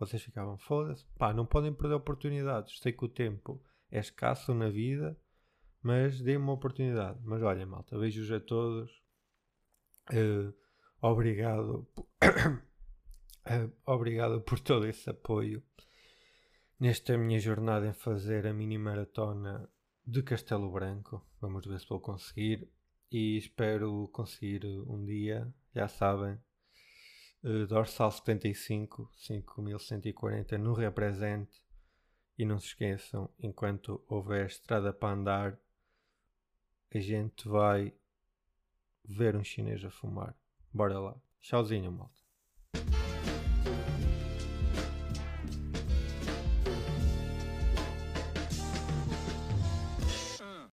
vocês 0.00 0.22
ficavam, 0.22 0.56
foda-se, 0.56 1.04
pá, 1.18 1.32
não 1.34 1.44
podem 1.44 1.74
perder 1.74 1.94
oportunidades. 1.94 2.80
Sei 2.80 2.90
que 2.90 3.04
o 3.04 3.08
tempo 3.08 3.62
é 3.90 4.00
escasso 4.00 4.54
na 4.54 4.70
vida, 4.70 5.14
mas 5.82 6.22
dê-me 6.22 6.42
uma 6.42 6.54
oportunidade. 6.54 7.20
Mas 7.22 7.42
olha, 7.42 7.66
malta, 7.66 7.98
beijos 7.98 8.32
a 8.32 8.40
todos. 8.40 8.90
Uh, 10.10 10.54
obrigado. 11.02 11.86
uh, 12.24 13.72
obrigado 13.84 14.40
por 14.40 14.58
todo 14.58 14.86
esse 14.86 15.10
apoio 15.10 15.62
nesta 16.78 17.18
minha 17.18 17.38
jornada 17.38 17.86
em 17.86 17.92
fazer 17.92 18.46
a 18.46 18.54
mini 18.54 18.78
maratona 18.78 19.68
de 20.06 20.22
Castelo 20.22 20.72
Branco. 20.72 21.22
Vamos 21.42 21.66
ver 21.66 21.78
se 21.78 21.86
vou 21.86 22.00
conseguir. 22.00 22.66
E 23.12 23.36
espero 23.36 24.08
conseguir 24.12 24.64
um 24.64 25.04
dia, 25.04 25.52
já 25.74 25.88
sabem, 25.88 26.38
uh, 27.44 27.66
dorsal 27.66 28.10
75, 28.10 29.10
5140 29.16 30.58
no 30.58 30.72
represente. 30.72 31.62
E 32.38 32.44
não 32.44 32.58
se 32.58 32.68
esqueçam, 32.68 33.28
enquanto 33.38 34.02
houver 34.08 34.46
estrada 34.46 34.92
para 34.94 35.14
andar, 35.14 35.58
a 36.94 36.98
gente 36.98 37.46
vai 37.46 37.92
ver 39.04 39.36
um 39.36 39.44
chinês 39.44 39.84
a 39.84 39.90
fumar. 39.90 40.34
Bora 40.72 40.98
lá. 40.98 41.16
Tchauzinho, 41.40 41.92
malta. 41.92 42.19